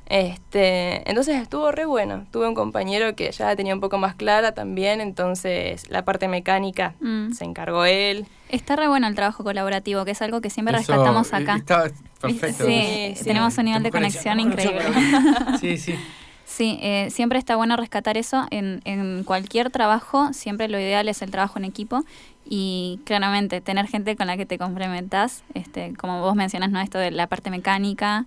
Este, 0.07 1.09
entonces 1.09 1.41
estuvo 1.41 1.73
re 1.73 1.87
bueno. 1.87 2.27
Tuve 2.31 2.47
un 2.49 2.55
compañero 2.55 3.15
que 3.17 3.31
ya 3.33 3.47
la 3.47 3.57
tenía 3.57 3.75
un 3.75 3.81
poco 3.81 3.97
más 3.99 4.15
clara 4.15 4.53
también, 4.53 5.01
entonces 5.01 5.89
la 5.91 6.05
parte 6.05 6.29
mecánica 6.29 6.95
Mm. 7.01 7.33
se 7.33 7.45
encargó 7.45 7.85
él. 7.85 8.27
Está 8.49 8.77
re 8.77 8.89
bueno 8.89 9.07
el 9.07 9.15
trabajo 9.15 9.43
colaborativo, 9.43 10.05
que 10.05 10.11
es 10.11 10.21
algo 10.23 10.41
que 10.41 10.51
siempre 10.51 10.77
eso, 10.77 10.93
rescatamos 10.93 11.33
eh, 11.33 11.37
acá. 11.37 11.57
Está 11.57 11.85
perfecto. 12.21 12.67
Sí, 12.67 12.73
Sí, 12.85 13.15
sí. 13.17 13.25
tenemos 13.25 13.57
un 13.57 13.65
nivel 13.65 13.83
de 13.83 13.91
conexión 13.91 14.39
increíble. 14.41 14.83
Sí, 15.61 15.79
sí. 15.79 15.95
Sí, 16.45 16.79
eh, 16.83 17.09
siempre 17.11 17.39
está 17.39 17.57
bueno 17.57 17.79
rescatar 17.79 18.19
eso. 18.19 18.47
En, 18.51 18.83
en 18.85 19.25
cualquier 19.25 19.71
trabajo, 19.71 20.35
siempre 20.35 20.69
lo 20.69 20.79
ideal 20.79 21.09
es 21.09 21.23
el 21.23 21.31
trabajo 21.31 21.59
en 21.59 21.65
equipo 21.65 22.05
y 22.45 23.01
claramente 23.07 23.63
tener 23.63 23.87
gente 23.87 24.17
con 24.17 24.27
la 24.27 24.37
que 24.37 24.45
te 24.45 24.59
complementas, 24.59 25.45
este, 25.55 25.95
como 25.97 26.21
vos 26.21 26.35
mencionas, 26.35 26.71
¿no? 26.71 26.79
Esto 26.83 26.99
de 26.99 27.11
la 27.11 27.27
parte 27.27 27.49
mecánica. 27.49 28.27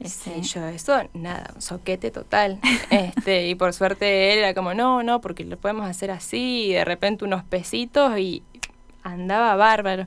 Este, 0.00 0.34
Sí, 0.34 0.42
yo 0.42 0.66
eso, 0.68 1.00
nada, 1.14 1.50
un 1.54 1.62
soquete 1.62 2.10
total. 2.10 2.58
este, 2.90 3.48
y 3.48 3.54
por 3.54 3.72
suerte 3.72 4.32
él 4.32 4.38
era 4.40 4.54
como, 4.54 4.74
no, 4.74 5.02
no, 5.02 5.20
porque 5.20 5.44
lo 5.44 5.56
podemos 5.56 5.88
hacer 5.88 6.10
así, 6.10 6.66
y 6.66 6.72
de 6.72 6.84
repente 6.84 7.24
unos 7.24 7.44
pesitos 7.44 8.18
y 8.18 8.42
andaba 9.02 9.54
bárbaro. 9.56 10.06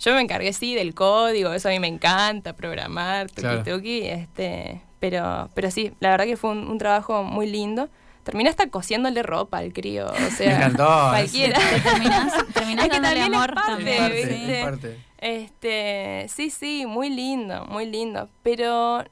Yo 0.00 0.14
me 0.14 0.20
encargué 0.20 0.52
sí 0.52 0.74
del 0.74 0.94
código, 0.94 1.52
eso 1.52 1.68
a 1.68 1.72
mí 1.72 1.80
me 1.80 1.88
encanta, 1.88 2.52
programar, 2.54 3.28
tuki 3.28 3.40
Claro. 3.40 3.62
tuki, 3.64 4.02
este, 4.06 4.80
pero, 5.00 5.50
pero 5.54 5.70
sí, 5.70 5.92
la 6.00 6.10
verdad 6.10 6.24
que 6.26 6.36
fue 6.36 6.50
un, 6.50 6.68
un 6.68 6.78
trabajo 6.78 7.24
muy 7.24 7.48
lindo. 7.50 7.88
termina 8.22 8.50
hasta 8.50 8.68
cosiéndole 8.68 9.22
ropa 9.22 9.58
al 9.58 9.72
crío, 9.72 10.06
o 10.06 10.12
Me 10.20 10.30
sea, 10.30 10.56
encantó. 10.56 10.84
cualquiera. 11.10 11.58
Terminás, 11.82 12.32
terminás 12.52 12.84
Es 12.86 12.90
que 12.92 13.00
dándole 13.00 13.20
también 13.20 13.32
es 13.34 13.38
amor 13.40 13.54
parte, 13.54 13.70
también. 13.72 14.02
Es 14.04 14.08
parte, 14.10 14.22
sí. 14.22 14.28
¿viste? 14.34 14.58
es 14.60 14.64
parte. 14.64 14.98
Este, 15.18 16.26
sí, 16.28 16.50
sí, 16.50 16.86
muy 16.86 17.10
lindo, 17.10 17.64
muy 17.66 17.86
lindo. 17.86 18.28
Pero 18.42 19.04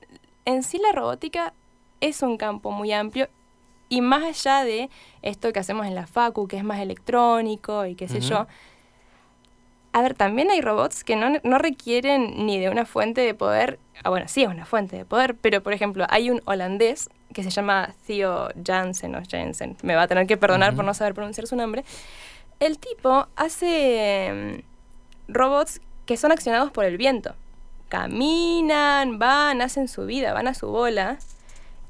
en 0.44 0.62
sí 0.62 0.78
la 0.78 0.92
robótica 0.92 1.52
es 2.00 2.22
un 2.22 2.36
campo 2.36 2.70
muy 2.70 2.92
amplio 2.92 3.28
y 3.88 4.00
más 4.00 4.25
allá 4.25 4.64
de 4.64 4.90
esto 5.22 5.52
que 5.52 5.60
hacemos 5.60 5.86
en 5.86 5.94
la 5.94 6.06
Facu, 6.06 6.48
que 6.48 6.56
es 6.56 6.64
más 6.64 6.80
electrónico 6.80 7.86
y 7.86 7.94
qué 7.94 8.08
sé 8.08 8.20
yo. 8.20 8.46
A 9.92 10.02
ver, 10.02 10.14
también 10.14 10.50
hay 10.50 10.60
robots 10.60 11.04
que 11.04 11.16
no, 11.16 11.38
no 11.42 11.58
requieren 11.58 12.44
ni 12.44 12.58
de 12.58 12.68
una 12.68 12.84
fuente 12.84 13.22
de 13.22 13.32
poder. 13.32 13.78
Ah, 14.04 14.10
bueno, 14.10 14.28
sí 14.28 14.42
es 14.42 14.48
una 14.48 14.66
fuente 14.66 14.96
de 14.96 15.04
poder, 15.04 15.36
pero 15.36 15.62
por 15.62 15.72
ejemplo, 15.72 16.04
hay 16.10 16.30
un 16.30 16.42
holandés 16.44 17.08
que 17.32 17.42
se 17.42 17.50
llama 17.50 17.94
Theo 18.06 18.48
Jansen 18.62 19.14
o 19.14 19.22
Jensen. 19.22 19.76
Me 19.82 19.94
va 19.94 20.02
a 20.02 20.08
tener 20.08 20.26
que 20.26 20.36
perdonar 20.36 20.75
por 20.75 20.84
no 20.84 20.92
saber 20.94 21.14
pronunciar 21.14 21.46
su 21.46 21.56
nombre. 21.56 21.84
El 22.60 22.78
tipo 22.78 23.28
hace 23.36 24.62
mm, 25.28 25.32
robots 25.32 25.80
que 26.06 26.16
son 26.16 26.32
accionados 26.32 26.70
por 26.72 26.84
el 26.84 26.96
viento. 26.96 27.34
Caminan, 27.88 29.18
van, 29.18 29.60
hacen 29.62 29.88
su 29.88 30.06
vida, 30.06 30.32
van 30.32 30.48
a 30.48 30.54
su 30.54 30.68
bola. 30.68 31.18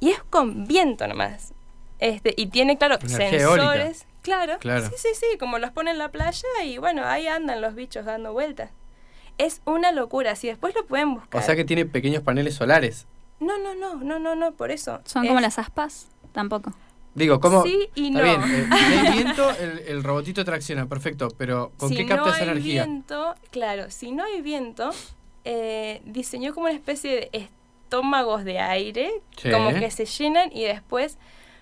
Y 0.00 0.10
es 0.10 0.22
con 0.30 0.66
viento 0.66 1.06
nomás. 1.06 1.52
Este, 1.98 2.34
y 2.36 2.46
tiene, 2.48 2.76
claro, 2.78 2.96
Energía 3.00 3.38
sensores. 3.40 4.06
Claro, 4.22 4.58
Claro. 4.58 4.86
Sí, 4.86 4.94
sí, 4.96 5.08
sí, 5.14 5.38
como 5.38 5.58
los 5.58 5.70
pone 5.70 5.92
en 5.92 5.98
la 5.98 6.08
playa 6.10 6.48
y 6.64 6.78
bueno, 6.78 7.04
ahí 7.06 7.28
andan 7.28 7.60
los 7.60 7.74
bichos 7.74 8.04
dando 8.04 8.32
vueltas. 8.32 8.70
Es 9.38 9.60
una 9.66 9.92
locura, 9.92 10.34
si 10.34 10.48
después 10.48 10.74
lo 10.74 10.84
pueden 10.86 11.14
buscar. 11.14 11.40
O 11.42 11.44
sea 11.44 11.54
que 11.54 11.64
tiene 11.64 11.84
pequeños 11.86 12.22
paneles 12.22 12.54
solares. 12.54 13.06
No, 13.38 13.58
no, 13.58 13.74
no, 13.74 13.94
no, 13.96 14.18
no, 14.18 14.34
no, 14.34 14.52
por 14.52 14.70
eso. 14.70 15.00
¿Son 15.04 15.24
Es- 15.24 15.28
como 15.28 15.40
las 15.40 15.58
aspas? 15.58 16.08
Tampoco. 16.32 16.72
Digo, 17.16 17.40
¿cómo? 17.40 17.62
Sí 17.64 17.88
y 17.94 18.08
Está 18.08 18.18
no. 18.18 18.24
bien, 18.24 18.42
eh, 18.44 18.68
si 18.78 18.94
hay 18.94 19.12
viento, 19.12 19.50
el, 19.58 19.78
el 19.88 20.04
robotito 20.04 20.44
tracciona, 20.44 20.86
perfecto, 20.86 21.28
pero 21.36 21.72
¿con 21.78 21.88
si 21.88 21.96
qué 21.96 22.06
capta 22.06 22.26
no 22.26 22.30
esa 22.34 22.44
hay 22.44 22.50
energía? 22.50 22.84
viento, 22.84 23.34
claro, 23.50 23.90
si 23.90 24.12
no 24.12 24.22
hay 24.22 24.42
viento, 24.42 24.90
eh, 25.44 26.02
diseñó 26.04 26.54
como 26.54 26.66
una 26.66 26.74
especie 26.74 27.12
de 27.16 27.30
estómagos 27.32 28.44
de 28.44 28.58
aire, 28.60 29.10
Sí. 29.36 29.50
como 29.50 29.70
que 29.72 29.90
se 29.90 30.04
llenan 30.04 30.50
y 30.52 30.64
después, 30.64 31.18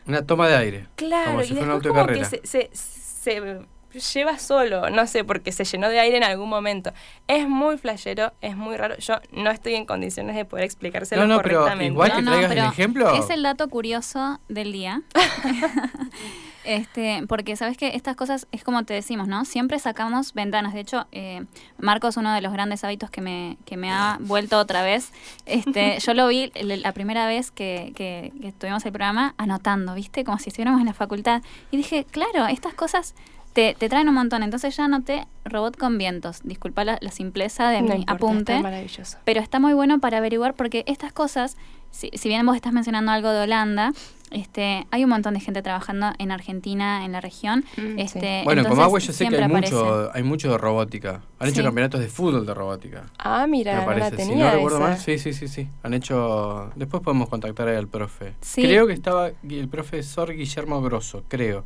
Una 0.06 0.26
toma 0.26 0.48
de 0.48 0.56
aire. 0.56 0.88
claro, 0.96 1.30
Como 1.30 1.42
y 1.42 1.46
si 1.46 1.54
fuera 1.54 1.74
un 1.76 1.80
después 1.82 1.92
como 1.94 2.06
que 2.06 2.20
carrera. 2.20 2.28
se, 2.28 2.40
se, 2.44 2.70
se 2.74 3.58
lleva 3.98 4.38
solo, 4.38 4.90
no 4.90 5.06
sé, 5.06 5.24
porque 5.24 5.52
se 5.52 5.64
llenó 5.64 5.88
de 5.88 6.00
aire 6.00 6.16
en 6.16 6.24
algún 6.24 6.48
momento. 6.48 6.92
Es 7.28 7.48
muy 7.48 7.78
flashero, 7.78 8.32
es 8.40 8.56
muy 8.56 8.76
raro. 8.76 8.96
Yo 8.98 9.16
no 9.32 9.50
estoy 9.50 9.74
en 9.74 9.86
condiciones 9.86 10.36
de 10.36 10.44
poder 10.44 10.64
explicárselo 10.64 11.26
No, 11.26 11.36
no, 11.36 11.42
pero 11.42 11.60
correctamente. 11.60 11.92
igual 11.92 12.12
que 12.12 12.22
traigas 12.22 12.50
el 12.50 12.56
pero 12.56 12.70
ejemplo. 12.70 13.14
Es 13.14 13.30
el 13.30 13.42
dato 13.42 13.68
curioso 13.68 14.40
del 14.48 14.72
día. 14.72 15.02
este, 16.64 17.24
porque 17.28 17.56
sabes 17.56 17.76
que 17.76 17.88
estas 17.94 18.16
cosas 18.16 18.46
es 18.52 18.64
como 18.64 18.84
te 18.84 18.94
decimos, 18.94 19.28
¿no? 19.28 19.44
Siempre 19.44 19.78
sacamos 19.78 20.34
ventanas. 20.34 20.74
De 20.74 20.80
hecho, 20.80 21.06
eh, 21.12 21.44
Marcos, 21.78 22.16
uno 22.16 22.32
de 22.32 22.40
los 22.40 22.52
grandes 22.52 22.84
hábitos 22.84 23.10
que 23.10 23.20
me, 23.20 23.58
que 23.64 23.76
me 23.76 23.90
ha 23.90 24.18
vuelto 24.20 24.58
otra 24.58 24.82
vez. 24.82 25.12
Este, 25.46 25.98
yo 26.04 26.14
lo 26.14 26.26
vi 26.28 26.50
la 26.54 26.92
primera 26.92 27.26
vez 27.26 27.50
que, 27.50 27.92
que, 27.94 28.32
que 28.40 28.52
tuvimos 28.52 28.84
el 28.86 28.92
programa 28.92 29.34
anotando, 29.36 29.94
¿viste? 29.94 30.24
Como 30.24 30.38
si 30.38 30.50
estuviéramos 30.50 30.80
en 30.80 30.86
la 30.86 30.94
facultad. 30.94 31.42
Y 31.70 31.76
dije, 31.76 32.04
claro, 32.10 32.46
estas 32.46 32.74
cosas 32.74 33.14
te, 33.54 33.74
te 33.78 33.88
traen 33.88 34.08
un 34.08 34.14
montón. 34.14 34.42
Entonces 34.42 34.76
ya 34.76 34.84
anoté 34.84 35.26
robot 35.46 35.78
con 35.78 35.96
vientos. 35.96 36.40
Disculpa 36.44 36.84
la, 36.84 36.98
la 37.00 37.10
simpleza 37.10 37.70
de 37.70 37.80
No 37.80 37.88
mi 37.94 38.00
importa, 38.00 38.12
apunte. 38.12 38.52
está 38.52 38.62
maravilloso. 38.62 39.18
Pero 39.24 39.40
está 39.40 39.58
muy 39.60 39.72
bueno 39.72 39.98
para 40.00 40.18
averiguar 40.18 40.54
porque 40.54 40.84
estas 40.86 41.12
cosas, 41.12 41.56
si, 41.90 42.10
si 42.14 42.28
bien 42.28 42.44
vos 42.44 42.56
estás 42.56 42.72
mencionando 42.72 43.12
algo 43.12 43.30
de 43.30 43.42
Holanda, 43.44 43.92
este, 44.30 44.84
hay 44.90 45.04
un 45.04 45.10
montón 45.10 45.34
de 45.34 45.40
gente 45.40 45.62
trabajando 45.62 46.10
en 46.18 46.32
Argentina, 46.32 47.04
en 47.04 47.12
la 47.12 47.20
región. 47.20 47.64
Mm, 47.76 47.98
este, 48.00 48.40
Bueno, 48.42 48.62
en 48.62 48.68
Comahue 48.68 48.98
yo 49.00 49.12
sé 49.12 49.28
que 49.28 49.36
hay 49.36 49.42
aparece. 49.44 49.72
mucho, 49.74 50.10
hay 50.12 50.22
mucho 50.24 50.50
de 50.50 50.58
robótica. 50.58 51.22
Han 51.38 51.48
hecho 51.48 51.58
Sí. 51.58 51.62
campeonatos 51.62 52.00
de 52.00 52.08
fútbol 52.08 52.44
de 52.44 52.52
robótica. 52.52 53.04
Ah, 53.18 53.46
mira, 53.46 53.74
me 53.74 53.84
no 53.84 53.92
la 53.92 54.08
parece. 54.10 54.24
Si 54.24 54.34
no 54.34 54.50
recuerdo 54.50 54.80
mal, 54.80 54.98
sí, 54.98 55.18
sí, 55.18 55.32
sí, 55.32 55.46
sí. 55.46 55.68
Han 55.84 55.94
hecho. 55.94 56.72
Después 56.74 57.00
podemos 57.04 57.28
contactar 57.28 57.68
al 57.68 57.86
profe. 57.86 58.34
Sí. 58.40 58.62
Creo 58.62 58.88
que 58.88 58.92
estaba 58.94 59.30
Gui- 59.44 59.60
el 59.60 59.68
profesor 59.68 60.32
Guillermo 60.34 60.82
Grosso, 60.82 61.22
creo. 61.28 61.64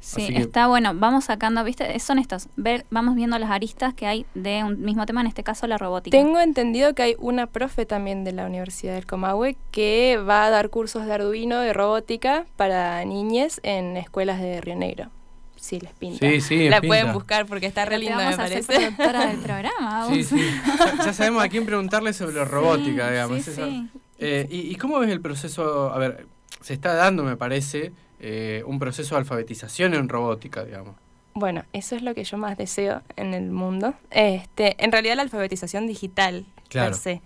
Sí, 0.00 0.28
que- 0.28 0.38
está 0.38 0.68
bueno. 0.68 0.92
Vamos 0.94 1.24
sacando, 1.24 1.64
¿viste? 1.64 1.98
Son 1.98 2.18
estos. 2.18 2.48
Ver, 2.56 2.86
vamos 2.90 3.16
viendo 3.16 3.38
las 3.38 3.50
aristas 3.50 3.92
que 3.94 4.06
hay 4.06 4.24
de 4.34 4.62
un 4.62 4.80
mismo 4.82 5.04
tema, 5.06 5.20
en 5.20 5.26
este 5.26 5.42
caso 5.42 5.66
la 5.66 5.78
robótica. 5.78 6.16
Tengo 6.16 6.38
entendido 6.38 6.94
que 6.94 7.02
hay 7.02 7.16
una 7.18 7.46
profe 7.46 7.86
también 7.86 8.22
de 8.22 8.32
la 8.32 8.46
Universidad 8.46 8.94
del 8.94 9.06
Comahue 9.06 9.56
que 9.72 10.18
va 10.18 10.44
a 10.44 10.50
dar 10.50 10.70
cursos 10.70 11.06
de 11.06 11.12
Arduino 11.14 11.58
de 11.60 11.72
robótica 11.72 12.46
para 12.56 13.04
niñes 13.04 13.60
en 13.64 13.96
escuelas 13.96 14.40
de 14.40 14.60
Río 14.60 14.76
Negro. 14.76 15.10
Si 15.56 15.80
les 15.80 15.92
pinta. 15.94 16.18
Sí, 16.24 16.40
sí, 16.40 16.68
La 16.68 16.80
pinta. 16.80 16.86
pueden 16.96 17.12
buscar 17.12 17.46
porque 17.46 17.66
está 17.66 17.84
re 17.86 17.98
linda, 17.98 18.18
me 18.18 18.34
a 18.34 18.36
parece. 18.36 18.62
productora 18.62 19.26
del 19.26 19.38
programa. 19.42 20.06
Sí, 20.08 20.22
sí. 20.22 20.36
Ya, 20.78 21.04
ya 21.06 21.12
sabemos 21.12 21.42
a 21.42 21.48
quién 21.48 21.66
preguntarle 21.66 22.12
sobre 22.12 22.44
robótica, 22.44 23.06
Sí, 23.06 23.10
digamos. 23.12 23.42
sí, 23.42 23.50
sí. 23.52 23.88
Eh, 24.20 24.46
y, 24.50 24.60
y 24.70 24.76
cómo 24.76 25.00
ves 25.00 25.10
el 25.10 25.20
proceso? 25.20 25.92
A 25.92 25.98
ver, 25.98 26.26
se 26.60 26.74
está 26.74 26.94
dando, 26.94 27.24
me 27.24 27.36
parece, 27.36 27.90
eh, 28.20 28.62
un 28.66 28.78
proceso 28.78 29.14
de 29.14 29.20
alfabetización 29.20 29.94
en 29.94 30.08
robótica, 30.08 30.64
digamos. 30.64 30.94
Bueno, 31.34 31.64
eso 31.72 31.96
es 31.96 32.02
lo 32.02 32.14
que 32.14 32.24
yo 32.24 32.38
más 32.38 32.56
deseo 32.56 33.02
en 33.16 33.34
el 33.34 33.50
mundo. 33.50 33.92
Este, 34.10 34.82
en 34.82 34.90
realidad 34.92 35.16
la 35.16 35.22
alfabetización 35.22 35.86
digital, 35.86 36.46
Claro. 36.68 36.90
per 36.92 36.98
se. 36.98 37.20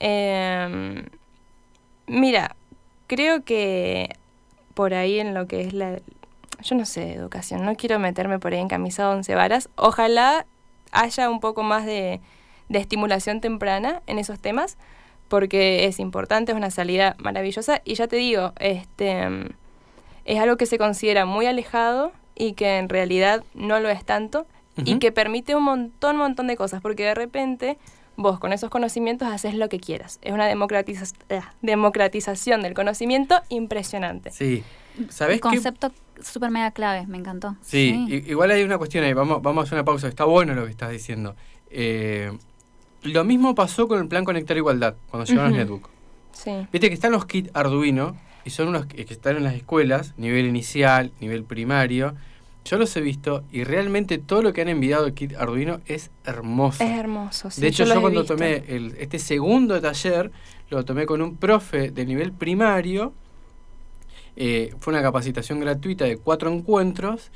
Eh, 0.00 1.04
mira, 2.06 2.56
creo 3.06 3.44
que 3.44 4.16
por 4.74 4.94
ahí 4.94 5.20
en 5.20 5.34
lo 5.34 5.46
que 5.46 5.60
es 5.62 5.72
la... 5.72 6.00
Yo 6.62 6.74
no 6.74 6.84
sé 6.84 7.00
de 7.00 7.14
educación, 7.14 7.64
no 7.64 7.74
quiero 7.74 7.98
meterme 7.98 8.38
por 8.38 8.52
ahí 8.52 8.60
en 8.60 8.68
camisa 8.68 9.04
de 9.08 9.14
once 9.14 9.34
varas. 9.34 9.68
Ojalá 9.76 10.46
haya 10.92 11.30
un 11.30 11.40
poco 11.40 11.62
más 11.62 11.86
de, 11.86 12.20
de 12.68 12.78
estimulación 12.78 13.40
temprana 13.40 14.02
en 14.06 14.18
esos 14.18 14.38
temas, 14.38 14.76
porque 15.28 15.86
es 15.86 16.00
importante, 16.00 16.52
es 16.52 16.56
una 16.58 16.70
salida 16.70 17.14
maravillosa. 17.18 17.80
Y 17.84 17.94
ya 17.94 18.08
te 18.08 18.16
digo, 18.16 18.52
este 18.58 19.26
es 20.34 20.38
algo 20.40 20.56
que 20.56 20.66
se 20.66 20.78
considera 20.78 21.24
muy 21.26 21.46
alejado 21.46 22.12
y 22.36 22.52
que 22.54 22.78
en 22.78 22.88
realidad 22.88 23.44
no 23.54 23.80
lo 23.80 23.88
es 23.90 24.04
tanto 24.04 24.46
y 24.76 24.98
que 24.98 25.12
permite 25.12 25.54
un 25.54 25.64
montón, 25.64 26.16
montón 26.16 26.46
de 26.46 26.56
cosas, 26.56 26.80
porque 26.80 27.04
de 27.04 27.14
repente 27.14 27.76
vos 28.16 28.38
con 28.38 28.52
esos 28.52 28.70
conocimientos 28.70 29.28
haces 29.28 29.54
lo 29.54 29.68
que 29.68 29.78
quieras. 29.80 30.18
Es 30.22 30.32
una 30.32 30.46
democratiza- 30.46 31.14
ah, 31.30 31.52
democratización 31.62 32.62
del 32.62 32.72
conocimiento 32.74 33.40
impresionante. 33.50 34.30
Sí. 34.30 34.62
¿Sabés 35.08 35.36
Un 35.42 35.50
concepto 35.52 35.92
súper 36.22 36.50
mega 36.50 36.70
clave, 36.70 37.06
me 37.06 37.18
encantó. 37.18 37.56
Sí, 37.62 38.06
igual 38.26 38.50
hay 38.52 38.62
una 38.62 38.78
cuestión 38.78 39.04
ahí, 39.04 39.12
vamos, 39.12 39.42
vamos 39.42 39.62
a 39.62 39.64
hacer 39.64 39.74
una 39.78 39.84
pausa, 39.84 40.08
está 40.08 40.24
bueno 40.24 40.54
lo 40.54 40.64
que 40.64 40.70
estás 40.70 40.90
diciendo. 40.90 41.34
Eh, 41.70 42.32
lo 43.02 43.24
mismo 43.24 43.54
pasó 43.54 43.88
con 43.88 44.00
el 44.00 44.08
plan 44.08 44.24
Conectar 44.24 44.56
Igualdad, 44.56 44.94
cuando 45.10 45.26
llegaron 45.26 45.52
Ujú. 45.52 45.58
los 45.58 45.66
netbook. 45.68 45.88
Sí. 46.32 46.50
Viste 46.72 46.88
que 46.88 46.94
están 46.94 47.12
los 47.12 47.26
kits 47.26 47.50
Arduino, 47.54 48.16
y 48.44 48.50
son 48.50 48.68
unos 48.68 48.86
que 48.86 49.02
están 49.02 49.36
en 49.36 49.44
las 49.44 49.54
escuelas, 49.54 50.14
nivel 50.16 50.46
inicial, 50.46 51.12
nivel 51.20 51.44
primario. 51.44 52.14
Yo 52.64 52.76
los 52.76 52.94
he 52.96 53.00
visto, 53.00 53.42
y 53.50 53.64
realmente 53.64 54.18
todo 54.18 54.42
lo 54.42 54.52
que 54.52 54.60
han 54.60 54.68
enviado 54.68 55.04
de 55.06 55.14
kit 55.14 55.34
Arduino 55.36 55.80
es 55.86 56.10
hermoso. 56.24 56.84
Es 56.84 56.90
hermoso. 56.90 57.50
sí, 57.50 57.60
de 57.62 57.68
hecho, 57.68 57.84
yo, 57.84 58.00
cuando 58.02 58.24
tomé 58.24 58.64
el- 58.68 58.94
este 58.98 59.18
segundo 59.18 59.80
taller, 59.80 60.30
lo 60.68 60.84
tomé 60.84 61.06
con 61.06 61.22
un 61.22 61.36
profe 61.36 61.90
de 61.90 62.04
nivel 62.04 62.32
primario. 62.32 63.14
Eh, 64.36 64.74
fue 64.80 64.92
una 64.92 65.02
capacitación 65.02 65.60
gratuita 65.60 66.04
de 66.04 66.16
cuatro 66.16 66.50
encuentros 66.52 67.30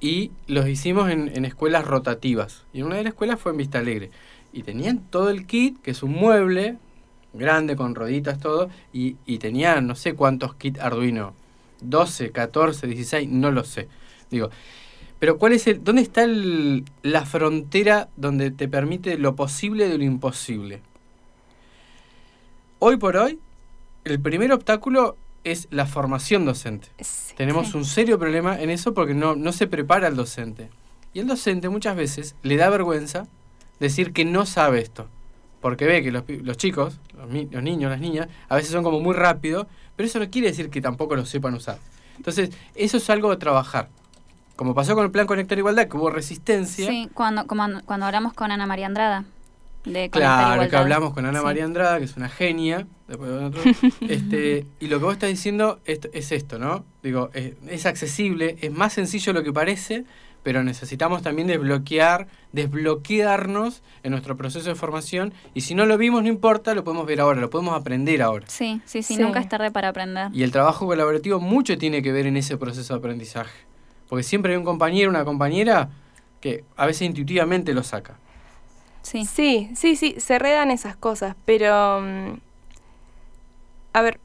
y 0.00 0.30
los 0.46 0.68
hicimos 0.68 1.10
en, 1.10 1.34
en 1.34 1.44
escuelas 1.44 1.84
rotativas. 1.86 2.64
Y 2.72 2.82
una 2.82 2.96
de 2.96 3.04
las 3.04 3.12
escuelas 3.12 3.40
fue 3.40 3.52
en 3.52 3.58
Vista 3.58 3.78
Alegre. 3.78 4.10
Y 4.52 4.62
tenían 4.62 4.98
todo 5.10 5.30
el 5.30 5.46
kit, 5.46 5.80
que 5.82 5.90
es 5.90 6.02
un 6.02 6.12
mueble 6.12 6.76
grande 7.32 7.76
con 7.76 7.94
roditas, 7.94 8.38
todo, 8.38 8.68
y, 8.92 9.16
y 9.26 9.38
tenían 9.38 9.86
no 9.86 9.94
sé 9.94 10.14
cuántos 10.14 10.54
kits 10.54 10.80
Arduino. 10.80 11.34
12, 11.80 12.32
14, 12.32 12.86
16, 12.88 13.28
no 13.28 13.50
lo 13.52 13.62
sé. 13.64 13.86
Digo, 14.30 14.50
pero 15.20 15.38
¿cuál 15.38 15.52
es 15.52 15.66
el, 15.68 15.82
¿dónde 15.84 16.02
está 16.02 16.24
el- 16.24 16.84
la 17.02 17.24
frontera 17.24 18.08
donde 18.16 18.50
te 18.50 18.66
permite 18.68 19.16
lo 19.18 19.36
posible 19.36 19.88
de 19.88 19.98
lo 19.98 20.04
imposible? 20.04 20.80
Hoy 22.80 22.96
por 22.96 23.16
hoy, 23.16 23.38
el 24.04 24.20
primer 24.20 24.52
obstáculo 24.52 25.16
es 25.44 25.68
la 25.70 25.86
formación 25.86 26.44
docente. 26.44 26.88
Sí. 27.00 27.34
Tenemos 27.36 27.68
Sí. 27.70 27.76
un 27.76 27.84
serio 27.84 28.18
problema 28.18 28.60
en 28.60 28.70
eso 28.70 28.94
porque 28.94 29.14
no, 29.14 29.34
no 29.36 29.52
se 29.52 29.66
prepara 29.66 30.08
el 30.08 30.16
docente. 30.16 30.70
Y 31.14 31.20
el 31.20 31.26
docente 31.26 31.68
muchas 31.68 31.96
veces 31.96 32.34
le 32.42 32.56
da 32.56 32.70
vergüenza 32.70 33.26
decir 33.80 34.12
que 34.12 34.24
no 34.24 34.46
sabe 34.46 34.80
esto. 34.80 35.08
Porque 35.60 35.86
ve 35.86 36.02
que 36.02 36.12
los, 36.12 36.24
los 36.28 36.56
chicos, 36.56 36.98
los, 37.16 37.28
los 37.50 37.62
niños, 37.62 37.90
las 37.90 38.00
niñas, 38.00 38.28
a 38.48 38.56
veces 38.56 38.70
son 38.70 38.84
como 38.84 39.00
muy 39.00 39.14
rápidos, 39.14 39.66
pero 39.96 40.06
eso 40.06 40.18
no 40.18 40.30
quiere 40.30 40.48
decir 40.48 40.70
que 40.70 40.80
tampoco 40.80 41.16
lo 41.16 41.26
sepan 41.26 41.54
usar. 41.54 41.78
Entonces, 42.16 42.50
eso 42.74 42.96
es 42.96 43.10
algo 43.10 43.30
de 43.30 43.36
trabajar. 43.36 43.88
Como 44.58 44.74
pasó 44.74 44.96
con 44.96 45.04
el 45.04 45.12
plan 45.12 45.26
Conectar 45.26 45.56
Igualdad, 45.56 45.86
que 45.86 45.96
hubo 45.96 46.10
resistencia. 46.10 46.88
Sí, 46.88 47.08
cuando, 47.14 47.46
como 47.46 47.64
cuando 47.84 48.06
hablamos 48.06 48.34
con 48.34 48.50
Ana 48.50 48.66
María 48.66 48.86
Andrada. 48.86 49.24
de 49.84 50.10
Claro, 50.10 50.68
que 50.68 50.76
hablamos 50.76 51.14
con 51.14 51.26
Ana 51.26 51.42
María 51.42 51.64
Andrada, 51.64 51.98
que 51.98 52.06
es 52.06 52.16
una 52.16 52.28
genia, 52.28 52.86
después 53.06 53.30
de 53.30 53.36
otro, 53.36 53.62
este, 54.08 54.66
y 54.80 54.88
lo 54.88 54.98
que 54.98 55.04
vos 55.04 55.12
estás 55.14 55.30
diciendo 55.30 55.78
es, 55.84 56.00
es 56.12 56.32
esto, 56.32 56.58
¿no? 56.58 56.84
Digo, 57.04 57.30
es, 57.34 57.52
es, 57.68 57.86
accesible, 57.86 58.56
es 58.60 58.72
más 58.72 58.94
sencillo 58.94 59.32
de 59.32 59.38
lo 59.38 59.44
que 59.44 59.52
parece, 59.52 60.04
pero 60.48 60.64
necesitamos 60.64 61.20
también 61.20 61.46
desbloquear, 61.46 62.26
desbloquearnos 62.52 63.82
en 64.02 64.12
nuestro 64.12 64.34
proceso 64.38 64.66
de 64.70 64.76
formación, 64.76 65.34
y 65.52 65.60
si 65.60 65.74
no 65.74 65.84
lo 65.84 65.98
vimos, 65.98 66.22
no 66.22 66.30
importa, 66.30 66.72
lo 66.74 66.84
podemos 66.84 67.04
ver 67.04 67.20
ahora, 67.20 67.38
lo 67.38 67.50
podemos 67.50 67.78
aprender 67.78 68.22
ahora. 68.22 68.46
Sí, 68.48 68.80
sí, 68.86 69.02
sí, 69.02 69.18
nunca 69.18 69.40
es 69.40 69.48
tarde 69.50 69.70
para 69.70 69.90
aprender. 69.90 70.30
Y 70.32 70.44
el 70.44 70.50
trabajo 70.50 70.86
colaborativo 70.86 71.38
mucho 71.38 71.76
tiene 71.76 72.00
que 72.00 72.12
ver 72.12 72.26
en 72.26 72.38
ese 72.38 72.56
proceso 72.56 72.94
de 72.94 72.98
aprendizaje, 72.98 73.60
porque 74.08 74.22
siempre 74.22 74.52
hay 74.52 74.56
un 74.56 74.64
compañero, 74.64 75.10
una 75.10 75.26
compañera 75.26 75.90
que 76.40 76.64
a 76.78 76.86
veces 76.86 77.02
intuitivamente 77.02 77.74
lo 77.74 77.82
saca. 77.82 78.16
Sí. 79.02 79.26
Sí, 79.26 79.68
sí, 79.74 79.96
sí, 79.96 80.14
se 80.16 80.38
redan 80.38 80.70
esas 80.70 80.96
cosas, 80.96 81.36
pero... 81.44 82.00
Mm, 82.00 82.38
a 83.92 84.00
ver, 84.00 84.18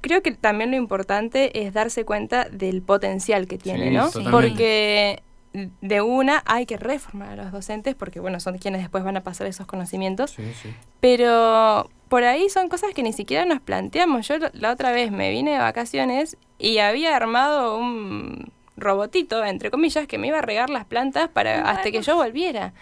creo 0.00 0.22
que 0.22 0.32
también 0.32 0.70
lo 0.70 0.76
importante 0.76 1.62
es 1.62 1.72
darse 1.72 2.04
cuenta 2.04 2.48
del 2.48 2.82
potencial 2.82 3.46
que 3.46 3.58
tiene, 3.58 3.90
¿no? 3.90 4.10
Porque 4.30 5.22
de 5.52 6.00
una 6.00 6.42
hay 6.46 6.64
que 6.64 6.76
reformar 6.76 7.30
a 7.30 7.44
los 7.44 7.52
docentes 7.52 7.94
porque, 7.94 8.20
bueno, 8.20 8.38
son 8.40 8.58
quienes 8.58 8.82
después 8.82 9.02
van 9.02 9.16
a 9.16 9.22
pasar 9.22 9.46
esos 9.46 9.66
conocimientos. 9.66 10.32
Sí, 10.32 10.52
sí. 10.62 10.74
Pero 11.00 11.90
por 12.08 12.24
ahí 12.24 12.48
son 12.48 12.68
cosas 12.68 12.94
que 12.94 13.02
ni 13.02 13.12
siquiera 13.12 13.44
nos 13.44 13.60
planteamos. 13.60 14.28
Yo 14.28 14.36
la 14.52 14.72
otra 14.72 14.92
vez 14.92 15.10
me 15.10 15.30
vine 15.30 15.52
de 15.52 15.58
vacaciones 15.58 16.36
y 16.58 16.78
había 16.78 17.16
armado 17.16 17.76
un 17.76 18.52
robotito, 18.76 19.44
entre 19.44 19.70
comillas, 19.70 20.06
que 20.06 20.18
me 20.18 20.28
iba 20.28 20.38
a 20.38 20.42
regar 20.42 20.70
las 20.70 20.84
plantas 20.84 21.28
para 21.28 21.68
hasta 21.68 21.90
que 21.90 22.02
yo 22.02 22.16
volviera. 22.16 22.72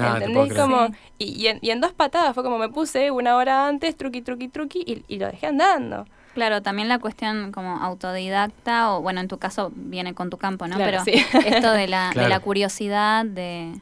Ah, 0.00 0.14
¿Entendés? 0.16 0.58
Como, 0.58 0.88
y, 1.18 1.46
en, 1.46 1.80
dos 1.80 1.92
patadas 1.92 2.34
fue 2.34 2.42
como 2.42 2.58
me 2.58 2.68
puse 2.68 3.10
una 3.10 3.36
hora 3.36 3.68
antes, 3.68 3.96
truqui, 3.96 4.22
truqui, 4.22 4.48
truqui, 4.48 4.82
y, 4.84 5.04
y 5.06 5.18
lo 5.18 5.26
dejé 5.28 5.46
andando. 5.46 6.06
Claro, 6.34 6.62
también 6.62 6.88
la 6.88 6.98
cuestión 6.98 7.52
como 7.52 7.76
autodidacta, 7.78 8.92
o 8.92 9.00
bueno, 9.00 9.20
en 9.20 9.28
tu 9.28 9.38
caso 9.38 9.72
viene 9.74 10.14
con 10.14 10.30
tu 10.30 10.36
campo, 10.36 10.66
¿no? 10.66 10.76
Pero 10.76 11.02
esto 11.06 11.72
de 11.72 11.86
la, 11.86 12.10
de 12.14 12.28
la 12.28 12.40
curiosidad, 12.40 13.24
de, 13.24 13.72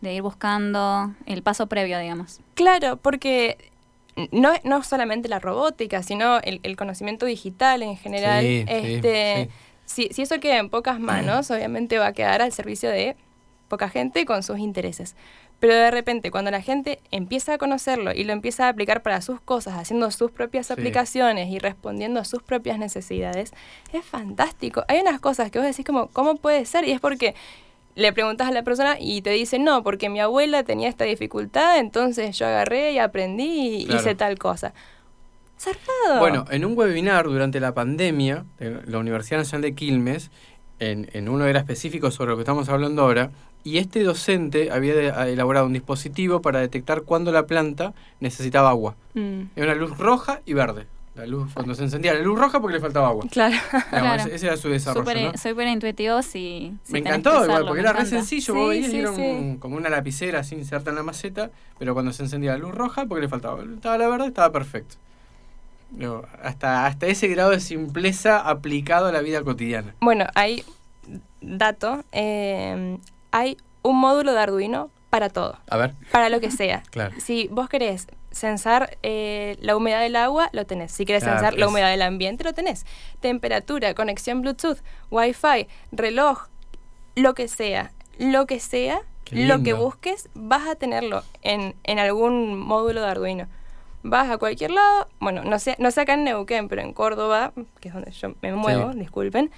de 0.00 0.14
ir 0.14 0.22
buscando 0.22 1.12
el 1.26 1.42
paso 1.42 1.66
previo, 1.66 1.98
digamos. 1.98 2.40
Claro, 2.54 2.96
porque 2.98 3.70
no, 4.30 4.52
no 4.64 4.82
solamente 4.82 5.28
la 5.28 5.38
robótica, 5.38 6.02
sino 6.02 6.38
el, 6.40 6.60
el 6.62 6.76
conocimiento 6.76 7.26
digital 7.26 7.82
en 7.82 7.96
general. 7.96 8.44
este, 8.44 9.50
Si, 9.86 10.08
si 10.12 10.22
eso 10.22 10.38
queda 10.38 10.58
en 10.58 10.70
pocas 10.70 11.00
manos, 11.00 11.50
obviamente 11.50 11.98
va 11.98 12.08
a 12.08 12.12
quedar 12.12 12.42
al 12.42 12.52
servicio 12.52 12.88
de 12.90 13.16
poca 13.68 13.88
gente 13.88 14.24
con 14.24 14.42
sus 14.42 14.58
intereses. 14.58 15.16
Pero 15.60 15.74
de 15.74 15.90
repente, 15.90 16.30
cuando 16.30 16.50
la 16.50 16.62
gente 16.62 17.00
empieza 17.10 17.54
a 17.54 17.58
conocerlo 17.58 18.12
y 18.12 18.24
lo 18.24 18.32
empieza 18.32 18.64
a 18.64 18.70
aplicar 18.70 19.02
para 19.02 19.20
sus 19.20 19.40
cosas, 19.42 19.74
haciendo 19.78 20.10
sus 20.10 20.30
propias 20.30 20.70
aplicaciones 20.70 21.50
y 21.50 21.58
respondiendo 21.58 22.18
a 22.18 22.24
sus 22.24 22.42
propias 22.42 22.78
necesidades, 22.78 23.52
es 23.92 24.04
fantástico. 24.04 24.84
Hay 24.88 25.00
unas 25.00 25.20
cosas 25.20 25.50
que 25.50 25.58
vos 25.58 25.68
decís 25.68 25.84
como, 25.84 26.08
¿cómo 26.08 26.36
puede 26.36 26.64
ser? 26.64 26.88
Y 26.88 26.92
es 26.92 27.00
porque 27.00 27.34
le 27.94 28.12
preguntas 28.14 28.48
a 28.48 28.52
la 28.52 28.62
persona 28.62 28.96
y 28.98 29.20
te 29.20 29.30
dice, 29.30 29.58
no, 29.58 29.82
porque 29.82 30.08
mi 30.08 30.20
abuela 30.20 30.62
tenía 30.62 30.88
esta 30.88 31.04
dificultad, 31.04 31.78
entonces 31.78 32.38
yo 32.38 32.46
agarré 32.46 32.92
y 32.92 32.98
aprendí 32.98 33.84
y 33.84 33.94
hice 33.94 34.14
tal 34.14 34.38
cosa. 34.38 34.72
Zarpado. 35.58 36.20
Bueno, 36.20 36.46
en 36.50 36.64
un 36.64 36.76
webinar 36.76 37.26
durante 37.26 37.60
la 37.60 37.74
pandemia 37.74 38.46
de 38.58 38.80
la 38.86 38.98
Universidad 38.98 39.40
Nacional 39.40 39.60
de 39.60 39.74
Quilmes, 39.74 40.30
en, 40.78 41.10
en 41.12 41.28
uno 41.28 41.44
era 41.44 41.58
específico 41.58 42.10
sobre 42.10 42.30
lo 42.30 42.36
que 42.38 42.42
estamos 42.42 42.70
hablando 42.70 43.02
ahora, 43.02 43.30
y 43.64 43.78
este 43.78 44.02
docente 44.02 44.70
había 44.70 45.26
elaborado 45.28 45.66
un 45.66 45.72
dispositivo 45.72 46.40
para 46.40 46.60
detectar 46.60 47.02
cuándo 47.02 47.32
la 47.32 47.46
planta 47.46 47.92
necesitaba 48.20 48.70
agua. 48.70 48.96
Mm. 49.14 49.42
Era 49.56 49.72
una 49.72 49.74
luz 49.74 49.98
roja 49.98 50.40
y 50.46 50.54
verde. 50.54 50.86
La 51.16 51.26
luz, 51.26 51.52
cuando 51.52 51.74
se 51.74 51.82
encendía 51.82 52.14
la 52.14 52.20
luz 52.20 52.38
roja 52.38 52.60
porque 52.60 52.74
le 52.76 52.80
faltaba 52.80 53.08
agua. 53.08 53.24
Claro. 53.30 53.56
Ese, 54.32 54.46
era 54.46 54.56
su 54.56 54.68
desarrollo. 54.68 55.32
Súper 55.36 55.66
intuitivo 55.66 56.22
si, 56.22 56.72
Me 56.88 57.00
encantó, 57.00 57.44
igual, 57.44 57.66
porque 57.66 57.80
era 57.80 57.92
re 57.92 58.06
sencillo. 58.06 58.54
vos 58.54 58.70
veías 58.70 58.92
era 58.92 59.10
como 59.58 59.76
una 59.76 59.90
lapicera 59.90 60.40
así 60.40 60.54
inserta 60.54 60.90
en 60.90 60.96
la 60.96 61.02
maceta, 61.02 61.50
pero 61.78 61.94
cuando 61.94 62.12
se 62.12 62.22
encendía 62.22 62.52
la 62.52 62.58
luz 62.58 62.74
roja 62.74 63.06
porque 63.06 63.22
le 63.22 63.28
faltaba. 63.28 63.62
Estaba 63.62 63.98
la 63.98 64.08
verde, 64.08 64.28
estaba 64.28 64.52
perfecto. 64.52 64.96
hasta, 66.42 66.86
hasta 66.86 67.06
ese 67.08 67.26
grado 67.26 67.50
de 67.50 67.60
simpleza 67.60 68.38
aplicado 68.38 69.08
a 69.08 69.12
la 69.12 69.20
vida 69.20 69.42
cotidiana. 69.42 69.94
Bueno, 70.00 70.26
hay 70.34 70.64
dato. 71.40 72.04
Eh, 72.12 72.98
hay 73.30 73.56
un 73.82 73.98
módulo 73.98 74.32
de 74.32 74.40
Arduino 74.40 74.90
para 75.10 75.28
todo. 75.28 75.58
A 75.68 75.76
ver. 75.76 75.94
Para 76.12 76.28
lo 76.28 76.40
que 76.40 76.50
sea. 76.50 76.82
claro. 76.90 77.14
Si 77.18 77.48
vos 77.48 77.68
querés 77.68 78.06
censar 78.30 78.96
eh, 79.02 79.56
la 79.60 79.76
humedad 79.76 80.00
del 80.00 80.16
agua, 80.16 80.48
lo 80.52 80.64
tenés. 80.66 80.92
Si 80.92 81.04
querés 81.04 81.24
censar 81.24 81.54
la 81.54 81.66
humedad 81.66 81.90
del 81.90 82.02
ambiente, 82.02 82.44
lo 82.44 82.52
tenés. 82.52 82.86
Temperatura, 83.20 83.94
conexión 83.94 84.40
Bluetooth, 84.42 84.78
Wi-Fi, 85.10 85.66
reloj, 85.90 86.46
lo 87.16 87.34
que 87.34 87.48
sea. 87.48 87.92
Lo 88.18 88.46
que 88.46 88.60
sea, 88.60 89.00
lo 89.30 89.62
que 89.62 89.72
busques, 89.72 90.28
vas 90.34 90.68
a 90.68 90.76
tenerlo 90.76 91.24
en, 91.42 91.74
en 91.84 91.98
algún 91.98 92.58
módulo 92.58 93.00
de 93.00 93.08
Arduino 93.08 93.48
vas 94.02 94.30
a 94.30 94.38
cualquier 94.38 94.70
lado, 94.70 95.08
bueno, 95.20 95.44
no 95.44 95.58
sé, 95.58 95.76
no 95.78 95.90
sé 95.90 96.00
acá 96.00 96.14
en 96.14 96.24
Neuquén, 96.24 96.68
pero 96.68 96.82
en 96.82 96.92
Córdoba, 96.92 97.52
que 97.80 97.88
es 97.88 97.94
donde 97.94 98.10
yo 98.12 98.34
me 98.40 98.52
muevo, 98.54 98.92
disculpen, 98.94 99.50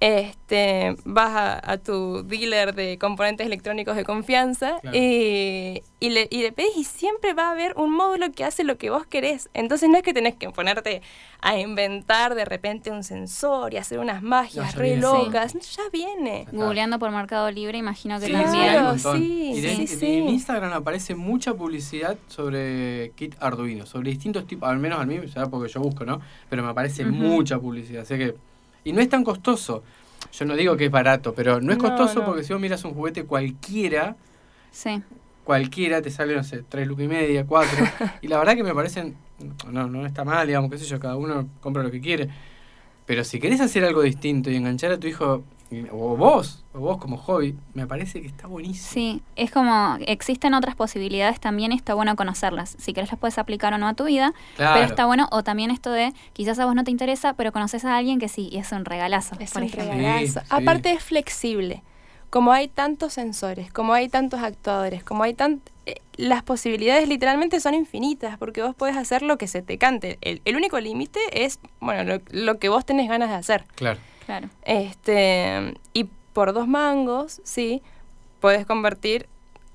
este, 0.00 0.96
vas 1.04 1.60
a, 1.62 1.76
tu 1.76 2.22
dealer 2.24 2.74
de 2.74 2.98
componentes 2.98 3.46
electrónicos 3.46 3.96
de 3.96 4.04
confianza 4.04 4.80
y, 4.92 5.82
le, 6.00 6.26
y 6.30 6.42
le 6.42 6.52
pedís 6.52 6.76
y 6.76 6.84
siempre 6.84 7.34
va 7.34 7.48
a 7.48 7.50
haber 7.52 7.74
un 7.76 7.92
módulo 7.92 8.32
que 8.32 8.44
hace 8.44 8.64
lo 8.64 8.78
que 8.78 8.88
vos 8.88 9.06
querés. 9.06 9.50
Entonces 9.52 9.90
no 9.90 9.98
es 9.98 10.02
que 10.02 10.14
tenés 10.14 10.36
que 10.36 10.48
ponerte 10.48 11.02
a 11.42 11.58
inventar 11.58 12.34
de 12.34 12.46
repente 12.46 12.90
un 12.90 13.04
sensor 13.04 13.74
y 13.74 13.76
hacer 13.76 13.98
unas 13.98 14.22
magias 14.22 14.74
re 14.74 14.96
locas. 14.96 15.52
Ya 15.52 15.82
viene. 15.92 16.46
Googleando 16.50 16.98
por 16.98 17.10
Mercado 17.10 17.50
Libre, 17.50 17.76
imagino 17.76 18.18
que 18.18 18.30
también. 18.30 18.98
sí, 18.98 19.52
y 19.54 19.86
sí, 19.86 20.06
en 20.06 20.28
Instagram 20.30 20.72
aparece 20.72 21.14
mucha 21.14 21.52
publicidad 21.52 22.16
sobre 22.28 23.12
kit 23.16 23.34
Arduino, 23.40 23.84
sobre 23.84 24.10
distintos 24.10 24.46
tipos, 24.46 24.68
al 24.68 24.78
menos 24.78 24.98
a 24.98 25.04
mí, 25.04 25.20
porque 25.50 25.70
yo 25.70 25.80
busco, 25.80 26.06
¿no? 26.06 26.20
Pero 26.48 26.62
me 26.62 26.70
aparece 26.70 27.04
mucha 27.04 27.58
publicidad. 27.58 28.02
Así 28.02 28.16
que 28.16 28.34
y 28.84 28.92
no 28.92 29.00
es 29.00 29.08
tan 29.08 29.24
costoso. 29.24 29.82
Yo 30.32 30.44
no 30.44 30.54
digo 30.54 30.76
que 30.76 30.86
es 30.86 30.90
barato, 30.90 31.34
pero 31.34 31.60
no 31.60 31.72
es 31.72 31.78
costoso 31.78 32.24
porque 32.24 32.44
si 32.44 32.52
vos 32.52 32.60
miras 32.60 32.84
un 32.84 32.94
juguete 32.94 33.24
cualquiera, 33.24 34.16
sí. 34.70 35.02
cualquiera 35.44 36.02
te 36.02 36.10
sale, 36.10 36.34
no 36.34 36.44
sé, 36.44 36.62
tres 36.68 36.86
lucas 36.86 37.06
y 37.06 37.08
media, 37.08 37.46
cuatro. 37.46 37.84
y 38.22 38.28
la 38.28 38.38
verdad 38.38 38.54
que 38.54 38.62
me 38.62 38.74
parecen, 38.74 39.16
no, 39.68 39.88
no 39.88 40.06
está 40.06 40.24
mal, 40.24 40.46
digamos, 40.46 40.70
qué 40.70 40.78
sé 40.78 40.84
yo, 40.84 41.00
cada 41.00 41.16
uno 41.16 41.48
compra 41.60 41.82
lo 41.82 41.90
que 41.90 42.00
quiere. 42.00 42.28
Pero 43.06 43.24
si 43.24 43.40
querés 43.40 43.60
hacer 43.60 43.84
algo 43.84 44.02
distinto 44.02 44.50
y 44.50 44.56
enganchar 44.56 44.92
a 44.92 44.98
tu 44.98 45.08
hijo 45.08 45.42
o 45.92 46.16
vos, 46.16 46.64
o 46.74 46.80
vos 46.80 46.98
como 46.98 47.16
hobby, 47.16 47.56
me 47.74 47.86
parece 47.86 48.20
que 48.20 48.26
está 48.26 48.46
buenísimo. 48.46 48.90
Sí, 48.90 49.22
es 49.36 49.50
como, 49.50 49.98
existen 50.06 50.54
otras 50.54 50.74
posibilidades 50.74 51.38
también, 51.40 51.72
está 51.72 51.94
bueno 51.94 52.16
conocerlas. 52.16 52.76
Si 52.78 52.92
querés 52.92 53.10
las 53.10 53.18
puedes 53.18 53.38
aplicar 53.38 53.72
o 53.74 53.78
no 53.78 53.86
a 53.86 53.94
tu 53.94 54.04
vida, 54.04 54.32
pero 54.56 54.84
está 54.84 55.06
bueno, 55.06 55.28
o 55.30 55.42
también 55.42 55.70
esto 55.70 55.90
de, 55.90 56.12
quizás 56.32 56.58
a 56.58 56.66
vos 56.66 56.74
no 56.74 56.84
te 56.84 56.90
interesa, 56.90 57.34
pero 57.34 57.52
conoces 57.52 57.84
a 57.84 57.96
alguien 57.96 58.18
que 58.18 58.28
sí, 58.28 58.48
y 58.50 58.58
es 58.58 58.72
un 58.72 58.84
regalazo. 58.84 59.36
Es 59.38 59.54
un 59.54 59.68
regalazo. 59.68 60.40
Aparte 60.50 60.92
es 60.92 61.02
flexible. 61.02 61.82
Como 62.30 62.52
hay 62.52 62.68
tantos 62.68 63.12
sensores, 63.12 63.72
como 63.72 63.92
hay 63.92 64.08
tantos 64.08 64.40
actuadores, 64.40 65.04
como 65.04 65.24
hay 65.24 65.34
tan... 65.34 65.60
Eh, 65.86 65.96
las 66.16 66.42
posibilidades 66.42 67.08
literalmente 67.08 67.60
son 67.60 67.74
infinitas, 67.74 68.38
porque 68.38 68.62
vos 68.62 68.74
podés 68.74 68.96
hacer 68.96 69.22
lo 69.22 69.36
que 69.36 69.48
se 69.48 69.62
te 69.62 69.78
cante. 69.78 70.18
El, 70.20 70.56
único 70.56 70.78
límite 70.78 71.20
es, 71.32 71.58
bueno, 71.80 72.04
lo, 72.04 72.22
lo 72.30 72.58
que 72.58 72.68
vos 72.68 72.84
tenés 72.84 73.08
ganas 73.08 73.30
de 73.30 73.34
hacer. 73.34 73.64
Claro. 73.74 73.98
Este, 74.64 75.74
y 75.92 76.04
por 76.32 76.52
dos 76.52 76.68
mangos, 76.68 77.40
sí, 77.44 77.82
puedes 78.40 78.66
convertir 78.66 79.26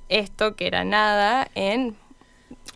esto 0.10 0.56
que 0.56 0.68
era 0.68 0.84
nada 0.84 1.50
en 1.56 1.96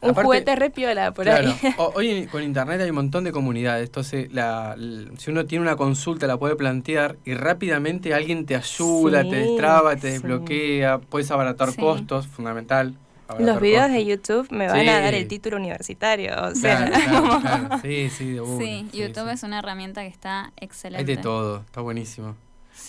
un 0.01 0.13
juguete 0.13 0.55
repiola 0.55 1.11
por 1.11 1.29
ahí. 1.29 1.53
hoy 1.77 2.27
con 2.27 2.43
internet 2.43 2.81
hay 2.81 2.89
un 2.89 2.95
montón 2.95 3.23
de 3.23 3.31
comunidades, 3.31 3.87
entonces 3.87 4.31
la, 4.31 4.75
si 5.17 5.31
uno 5.31 5.45
tiene 5.45 5.63
una 5.63 5.75
consulta 5.75 6.27
la 6.27 6.37
puede 6.37 6.55
plantear 6.55 7.17
y 7.25 7.33
rápidamente 7.33 8.13
alguien 8.13 8.45
te 8.45 8.55
ayuda, 8.55 9.23
te 9.23 9.35
destraba, 9.35 9.95
te 9.95 10.11
desbloquea, 10.11 10.99
puedes 10.99 11.29
abaratar 11.31 11.75
costos, 11.75 12.27
fundamental. 12.27 12.95
Los 13.37 13.61
videos 13.61 13.91
de 13.91 14.05
YouTube 14.05 14.47
me 14.49 14.67
van 14.67 14.89
a 14.89 15.01
dar 15.01 15.13
el 15.13 15.27
título 15.27 15.57
universitario. 15.57 16.33
O 16.45 16.55
sea, 16.55 17.79
Sí, 17.81 18.09
sí, 18.09 18.31
de 18.31 18.41
Sí, 18.57 18.89
YouTube 18.91 19.29
es 19.29 19.43
una 19.43 19.59
herramienta 19.59 20.01
que 20.01 20.07
está 20.07 20.51
excelente. 20.57 20.99
Hay 21.11 21.15
de 21.15 21.21
todo, 21.21 21.59
está 21.59 21.81
buenísimo. 21.81 22.35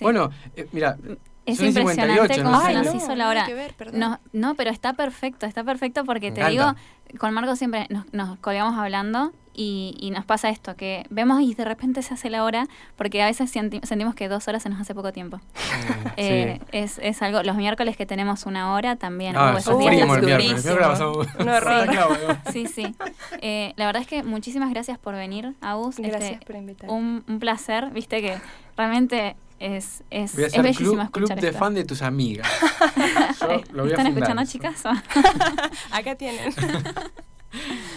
Bueno, 0.00 0.30
eh, 0.56 0.66
mira, 0.72 0.96
es 1.52 1.60
impresionante 1.60 2.42
cómo 2.42 2.60
se 2.62 2.72
nos 2.74 2.94
hizo 2.94 3.14
la 3.14 3.28
hora. 3.28 3.46
No, 3.92 4.20
no, 4.32 4.54
pero 4.54 4.70
está 4.70 4.92
perfecto, 4.94 5.46
está 5.46 5.64
perfecto 5.64 6.04
porque 6.04 6.32
te 6.32 6.44
digo, 6.48 6.74
con 7.18 7.32
Marco 7.34 7.56
siempre 7.56 7.86
nos, 7.90 8.12
nos 8.12 8.38
colgamos 8.38 8.78
hablando 8.78 9.32
Y, 9.52 9.96
y 9.98 10.10
nos 10.12 10.24
pasa 10.24 10.48
esto, 10.48 10.76
que 10.76 11.04
vemos 11.10 11.42
y 11.42 11.54
de 11.54 11.64
repente 11.64 12.02
se 12.02 12.14
hace 12.14 12.30
la 12.30 12.44
hora, 12.44 12.66
porque 12.96 13.20
a 13.20 13.26
veces 13.26 13.50
senti- 13.54 13.80
sentimos 13.84 14.14
que 14.14 14.28
dos 14.28 14.46
horas 14.48 14.62
se 14.62 14.70
nos 14.70 14.80
hace 14.80 14.94
poco 14.94 15.12
tiempo. 15.12 15.40
Eh, 16.16 16.58
sí. 16.60 16.66
es, 16.72 16.98
es 17.02 17.22
algo, 17.22 17.42
los 17.42 17.56
miércoles 17.56 17.96
que 17.96 18.06
tenemos 18.06 18.46
una 18.46 18.72
hora 18.74 18.96
también. 18.96 19.34
Ah, 19.36 19.54
esos 19.58 19.78
días 19.78 19.92
el 19.92 20.06
miércoles. 20.06 20.64
¿no? 20.64 21.52
Sí, 22.52 22.66
sí. 22.66 22.94
Eh, 23.42 23.72
la 23.76 23.86
verdad 23.86 24.02
es 24.02 24.08
que 24.08 24.22
muchísimas 24.22 24.70
gracias 24.70 24.98
por 24.98 25.14
venir, 25.14 25.54
Agus. 25.60 25.98
Este, 25.98 26.10
Gracias 26.10 26.44
por 26.44 26.56
invitarme. 26.56 26.94
un, 26.94 27.24
un 27.26 27.38
placer, 27.38 27.90
viste 27.90 28.20
que 28.22 28.38
realmente 28.76 29.36
es, 29.60 30.02
es, 30.10 30.34
Voy 30.34 30.44
a 30.44 30.46
es 30.46 30.52
hacer 30.54 30.62
bellísimo 30.62 31.10
club, 31.10 31.28
de 31.34 31.46
esto. 31.48 31.58
fan 31.58 31.74
de 31.74 31.84
tus 31.84 32.00
amigas. 32.02 32.48
Yo 33.40 33.62
lo 33.72 33.82
voy 33.84 33.92
a 33.92 33.96
¿Están 33.96 34.06
escuchando, 34.08 34.42
eso. 34.42 34.52
chicas? 34.52 34.82
Acá 35.92 36.14
tienen. 36.16 36.52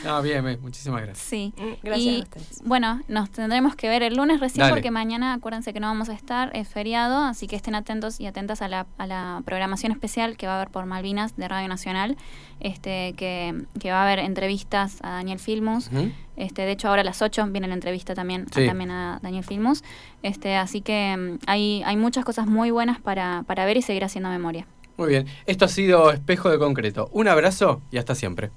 No, 0.14 0.22
bien, 0.22 0.44
bien, 0.44 0.60
muchísimas 0.62 1.02
gracias. 1.02 1.26
sí. 1.28 1.54
Mm, 1.58 1.62
Gracias 1.84 2.06
y 2.14 2.20
a 2.20 2.24
ustedes. 2.24 2.62
bueno, 2.66 3.02
nos 3.08 3.30
tendremos 3.32 3.76
que 3.76 3.88
ver 3.90 4.04
el 4.04 4.16
lunes 4.16 4.40
recién 4.40 4.62
Dale. 4.62 4.74
porque 4.74 4.92
mañana 4.92 5.34
acuérdense 5.34 5.74
que 5.74 5.80
no 5.80 5.88
vamos 5.88 6.10
a 6.10 6.14
estar, 6.14 6.52
es 6.56 6.68
feriado, 6.68 7.24
así 7.24 7.48
que 7.48 7.56
estén 7.56 7.76
atentos 7.76 8.20
y 8.20 8.26
atentas 8.28 8.62
a 8.62 8.68
la, 8.68 8.86
a 8.98 9.08
la 9.08 9.42
programación 9.46 9.92
especial 9.92 10.36
que 10.38 10.48
va 10.48 10.54
a 10.54 10.56
haber 10.58 10.70
por 10.70 10.86
Malvinas 10.86 11.36
de 11.38 11.48
Radio 11.48 11.68
Nacional, 11.68 12.18
este 12.60 13.14
que, 13.18 13.64
que 13.80 13.92
va 13.92 14.00
a 14.02 14.04
haber 14.04 14.20
entrevistas 14.20 14.98
a 15.02 15.12
Daniel 15.12 15.40
Filmus. 15.40 15.90
Este, 16.36 16.64
de 16.64 16.72
hecho, 16.72 16.88
ahora 16.90 17.02
a 17.02 17.06
las 17.06 17.22
8 17.22 17.46
viene 17.52 17.68
la 17.68 17.76
entrevista 17.76 18.16
también, 18.16 18.48
Sí. 18.54 18.66
también 18.66 18.90
a 18.92 19.20
Daniel 19.22 19.44
Filmus. 19.44 19.84
Este, 20.24 20.56
así 20.56 20.82
que 20.82 21.16
mm, 21.16 21.40
hay, 21.48 21.84
hay 21.86 21.96
muchas 21.96 22.26
cosas 22.26 22.48
muy 22.48 22.72
buenas 22.72 23.00
para, 23.00 23.44
para 23.46 23.66
ver 23.66 23.78
y 23.78 23.82
seguir 23.84 24.04
haciendo 24.04 24.30
memoria. 24.30 24.66
Muy 24.98 25.10
bien. 25.10 25.28
Esto 25.46 25.66
ha 25.66 25.68
sido 25.70 26.12
Espejo 26.12 26.50
de 26.50 26.58
Concreto. 26.60 27.10
Un 27.14 27.28
abrazo 27.28 27.82
y 27.92 27.98
hasta 27.98 28.16
siempre. 28.16 28.50